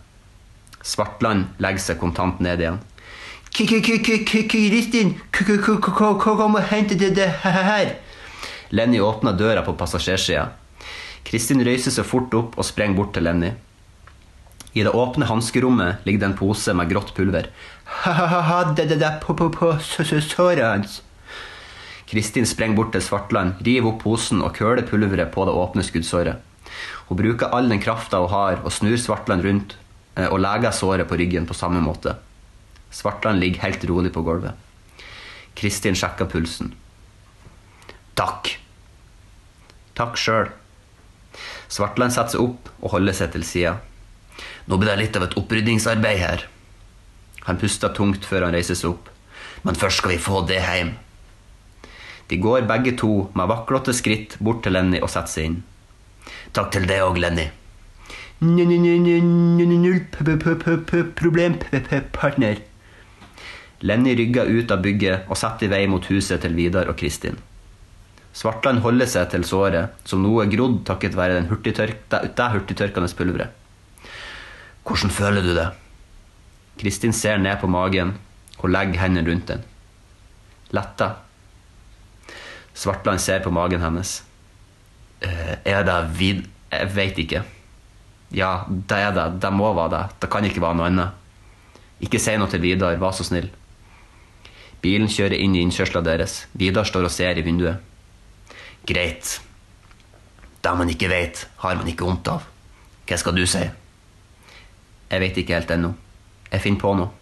Svartland 0.84 1.56
legger 1.64 1.86
seg 1.86 2.02
kontant 2.02 2.42
ned 2.44 2.60
igjen. 2.60 2.82
Kristin, 3.58 5.16
kom 5.34 6.58
og 6.60 6.66
hente 6.70 6.94
det 6.94 7.30
her. 7.42 7.96
Lenny 8.70 9.00
åpna 9.02 9.32
døra 9.34 9.64
på 9.66 9.74
passasjersida. 9.74 10.52
Kristin 11.26 11.64
røyser 11.66 11.96
seg 11.96 12.06
fort 12.06 12.36
opp 12.38 12.54
og 12.54 12.68
sprenger 12.68 13.00
bort 13.00 13.16
til 13.16 13.26
Lenny. 13.26 13.50
I 14.78 14.84
det 14.86 14.94
åpne 14.94 15.26
hanskerommet 15.26 16.06
ligger 16.06 16.22
det 16.22 16.30
en 16.30 16.38
pose 16.38 16.76
med 16.78 16.92
grått 16.92 17.16
pulver. 17.18 17.50
Ha-ha-ha, 18.04 18.76
det 18.78 19.00
der 19.00 19.18
på 19.24 19.34
såret 19.82 20.62
hans. 20.62 21.02
Kristin 22.08 22.46
sprenger 22.46 22.78
bort 22.78 22.94
til 22.94 23.02
Svartland, 23.02 23.58
river 23.66 23.90
opp 23.90 24.04
posen 24.04 24.46
og 24.46 24.54
køler 24.54 24.86
pulveret 24.86 25.34
på 25.34 25.48
det 25.50 25.58
åpne 25.58 25.84
skuddsåret. 25.84 26.38
Hun 27.10 27.18
bruker 27.18 27.50
all 27.50 27.74
den 27.74 27.82
krafta 27.82 28.22
hun 28.22 28.30
har, 28.30 28.62
og 28.64 28.72
snur 28.72 29.02
Svartland 29.02 29.44
rundt 29.44 29.76
eh, 30.16 30.30
og 30.30 30.40
leger 30.46 30.72
såret 30.72 31.10
på 31.10 31.18
ryggen 31.18 31.50
på 31.50 31.58
samme 31.58 31.82
måte. 31.82 32.20
Svartland 32.92 33.40
ligger 33.40 33.66
helt 33.66 33.84
rolig 33.90 34.14
på 34.14 34.24
gulvet. 34.26 34.54
Kristin 35.58 35.98
sjekker 35.98 36.30
pulsen. 36.30 36.74
Takk. 38.18 38.54
Takk 39.98 40.18
sjøl. 40.18 40.52
Svartland 41.68 42.14
setter 42.14 42.38
seg 42.38 42.46
opp 42.46 42.70
og 42.80 42.94
holder 42.96 43.18
seg 43.18 43.34
til 43.34 43.46
sida. 43.46 43.74
Nå 44.68 44.78
blir 44.78 44.94
det 44.94 45.02
litt 45.02 45.18
av 45.18 45.26
et 45.28 45.36
opprydningsarbeid 45.40 46.22
her. 46.22 46.46
Han 47.48 47.60
puster 47.62 47.94
tungt 47.96 48.26
før 48.28 48.48
han 48.48 48.56
reiser 48.56 48.78
seg 48.78 48.94
opp. 48.94 49.10
Men 49.66 49.78
først 49.80 50.02
skal 50.02 50.14
vi 50.14 50.22
få 50.22 50.44
det 50.48 50.62
hjem. 50.62 50.94
De 52.28 52.38
går 52.44 52.68
begge 52.68 52.94
to 53.00 53.30
med 53.38 53.50
vaklete 53.50 53.94
skritt 53.96 54.36
bort 54.44 54.62
til 54.66 54.76
Lenny 54.76 55.00
og 55.02 55.10
setter 55.12 55.34
seg 55.34 55.50
inn. 55.50 55.62
Takk 56.56 56.74
til 56.76 56.88
deg 56.90 57.06
òg, 57.06 57.18
Lenny. 57.24 57.48
Null 58.44 60.02
problem, 61.18 61.56
partner. 62.14 62.60
Lenny 63.86 64.16
rygger 64.18 64.50
ut 64.50 64.72
av 64.74 64.82
bygget 64.82 65.28
og 65.30 65.38
setter 65.38 65.68
i 65.68 65.72
vei 65.72 65.84
mot 65.90 66.06
huset 66.10 66.42
til 66.42 66.56
Vidar 66.58 66.90
og 66.90 66.98
Kristin. 66.98 67.38
Svartland 68.38 68.82
holder 68.86 69.10
seg 69.10 69.30
til 69.32 69.46
såret, 69.46 69.94
som 70.06 70.22
nå 70.22 70.32
er 70.44 70.50
grodd 70.52 70.84
takket 70.86 71.18
være 71.18 71.40
den 71.40 71.50
hurtigtørk, 71.50 72.04
det, 72.10 72.20
det 72.38 72.50
hurtigtørkende 72.54 73.10
pulveret. 73.18 73.54
Hvordan 74.86 75.14
føler 75.14 75.46
du 75.46 75.54
det? 75.58 75.68
Kristin 76.78 77.14
ser 77.14 77.42
ned 77.42 77.58
på 77.62 77.70
magen 77.70 78.14
og 78.62 78.70
legger 78.70 79.02
hendene 79.02 79.30
rundt 79.30 79.50
den. 79.50 79.66
Letta. 80.74 81.10
Svartland 82.78 83.22
ser 83.22 83.42
på 83.46 83.52
magen 83.54 83.82
hennes. 83.82 84.22
«Eh, 85.22 85.58
Er 85.66 85.84
det 85.84 85.98
vid... 86.18 86.46
Jeg 86.72 86.90
veit 86.94 87.18
ikke. 87.18 87.42
Ja, 88.36 88.66
det 88.68 88.98
er 88.98 89.14
det. 89.16 89.28
Det 89.42 89.52
må 89.56 89.72
være 89.74 89.94
det. 89.94 90.04
Det 90.22 90.30
kan 90.30 90.46
ikke 90.46 90.62
være 90.62 90.78
noe 90.78 90.90
annet. 90.92 91.24
Ikke 92.04 92.20
si 92.22 92.36
noe 92.38 92.52
til 92.52 92.62
Vidar, 92.62 93.00
vær 93.02 93.16
så 93.16 93.26
snill. 93.26 93.48
Bilen 94.84 95.10
kjører 95.10 95.40
inn 95.42 95.56
i 95.58 95.64
innkjørsla 95.66 96.04
deres. 96.06 96.46
Vidar 96.58 96.86
står 96.88 97.08
og 97.08 97.14
ser 97.14 97.38
i 97.40 97.46
vinduet. 97.46 97.82
Greit. 98.88 99.40
Det 100.64 100.74
man 100.78 100.90
ikke 100.92 101.10
vet, 101.12 101.46
har 101.64 101.78
man 101.80 101.88
ikke 101.90 102.06
vondt 102.06 102.30
av. 102.32 102.46
Hva 103.08 103.18
skal 103.20 103.36
du 103.38 103.46
si? 103.48 103.64
Jeg 105.08 105.24
vet 105.24 105.38
ikke 105.40 105.56
helt 105.56 105.72
ennå. 105.72 105.94
Jeg 106.52 106.64
finner 106.64 106.82
på 106.82 106.94
noe. 107.00 107.14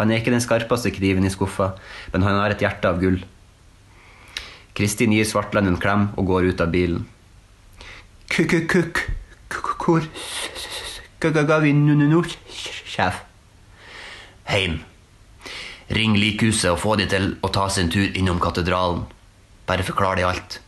Han 0.00 0.10
er 0.10 0.20
ikke 0.20 0.32
den 0.32 0.42
skarpeste 0.42 0.90
kniven 0.96 1.26
i 1.28 1.32
skuffa, 1.32 1.74
men 2.12 2.24
han 2.24 2.38
har 2.40 2.54
et 2.54 2.62
hjerte 2.64 2.88
av 2.88 3.00
gull. 3.02 3.20
Kristin 4.76 5.12
gir 5.12 5.28
Svartland 5.28 5.68
en 5.68 5.80
klem 5.80 6.08
og 6.16 6.30
går 6.30 6.50
ut 6.50 6.62
av 6.64 6.70
bilen. 6.72 7.04
Kuk-kuk-kuk. 8.32 9.02
Hvor 9.80 10.06
ga 11.20 11.58
vi 11.60 11.72
nå, 11.76 12.22
sjef? 12.88 13.20
Heim. 14.48 14.80
Ring 15.90 16.14
likhuset 16.14 16.70
og 16.70 16.78
få 16.78 16.92
de 17.00 17.08
til 17.10 17.32
å 17.42 17.48
ta 17.50 17.64
sin 17.72 17.88
tur 17.90 18.14
innom 18.14 18.38
katedralen. 18.42 19.02
Bare 19.66 19.82
forklar 19.82 20.20
de 20.20 20.26
alt. 20.28 20.60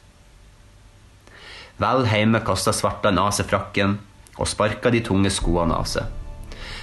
Vel 1.82 2.02
hjemme 2.10 2.40
kaster 2.42 2.74
Svartland 2.74 3.22
av 3.22 3.30
seg 3.36 3.46
frakken 3.50 4.00
og 4.34 4.50
sparker 4.50 4.90
de 4.90 5.02
tunge 5.06 5.30
skoene 5.30 5.78
av 5.78 5.86
seg. 5.90 6.10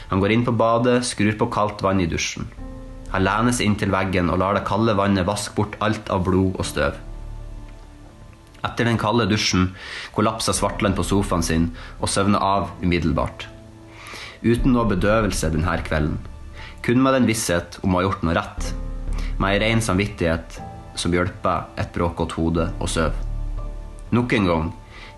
Han 0.09 0.23
går 0.23 0.33
inn 0.33 0.45
på 0.47 0.55
badet, 0.55 1.01
skrur 1.05 1.35
på 1.35 1.49
kaldt 1.51 1.83
vann 1.83 1.99
i 1.99 2.07
dusjen. 2.07 2.47
Han 3.11 3.25
lener 3.27 3.55
seg 3.55 3.67
inntil 3.67 3.91
veggen 3.91 4.31
og 4.31 4.39
lar 4.39 4.55
det 4.55 4.63
kalde 4.69 4.95
vannet 4.95 5.27
vaske 5.27 5.55
bort 5.59 5.75
alt 5.83 6.07
av 6.13 6.23
blod 6.29 6.55
og 6.55 6.67
støv. 6.71 6.95
Etter 8.63 8.87
den 8.87 8.99
kalde 8.99 9.27
dusjen 9.27 9.73
kollapser 10.15 10.55
Svartland 10.55 10.95
på 10.95 11.07
sofaen 11.11 11.43
sin 11.43 11.69
og 11.99 12.07
søvner 12.11 12.39
av 12.39 12.71
umiddelbart. 12.79 13.49
Uten 14.47 14.71
noe 14.71 14.87
bedøvelse 14.87 15.51
denne 15.51 15.79
kvelden. 15.83 16.19
Kun 16.81 17.01
med 17.03 17.13
den 17.13 17.27
visshet 17.29 17.79
om 17.83 17.95
å 17.95 17.99
ha 17.99 18.07
gjort 18.07 18.23
noe 18.23 18.35
rett. 18.37 18.69
Med 19.39 19.55
ei 19.55 19.61
ren 19.63 19.81
samvittighet 19.83 20.59
som 20.99 21.13
hjelper 21.15 21.67
et 21.79 21.91
bråkete 21.95 22.37
hode 22.39 22.69
å 22.79 22.87
sove. 22.89 23.15
Nok 24.15 24.33
en 24.33 24.47
gang 24.49 24.69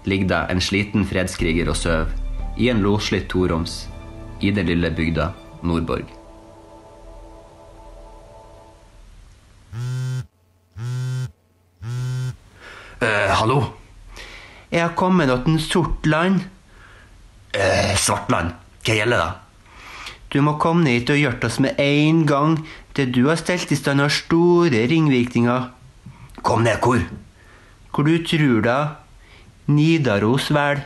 ligger 0.05 0.31
det 0.33 0.41
en 0.51 0.63
sliten 0.63 1.05
fredskriger 1.07 1.69
og 1.71 1.77
sover 1.79 2.11
i 2.57 2.69
en 2.69 2.81
loslitt 2.83 3.29
toroms 3.31 3.85
i 4.41 4.51
den 4.51 4.67
lille 4.67 4.91
bygda 4.91 5.31
Nordborg. 5.63 6.09
Eh, 13.01 13.29
hallo? 13.37 13.61
Jeg 14.71 14.83
har 14.83 14.93
kommet 14.95 15.31
til 15.45 15.57
Sortland. 15.61 16.43
Eh, 17.53 17.95
Svartland, 17.97 18.53
hva 18.85 18.97
gjelder 18.97 19.23
det? 19.23 19.50
Du 20.31 20.39
må 20.39 20.55
komme 20.63 20.85
ned 20.85 21.01
hit 21.01 21.11
og 21.11 21.19
hjelpe 21.19 21.49
oss 21.49 21.59
med 21.59 21.79
en 21.81 22.23
gang. 22.27 22.55
Det 22.95 23.09
du 23.11 23.25
har 23.27 23.39
stelt 23.39 23.71
i 23.71 23.77
stand 23.79 23.99
har 23.99 24.13
store 24.13 24.85
ringvirkninger. 24.87 25.67
Kom 26.41 26.63
ned 26.63 26.79
hvor? 26.79 27.03
Hvor 27.91 28.07
du 28.07 28.15
tror 28.23 28.63
da? 28.63 28.77
Nidaros, 29.67 30.47
vel? 30.55 30.85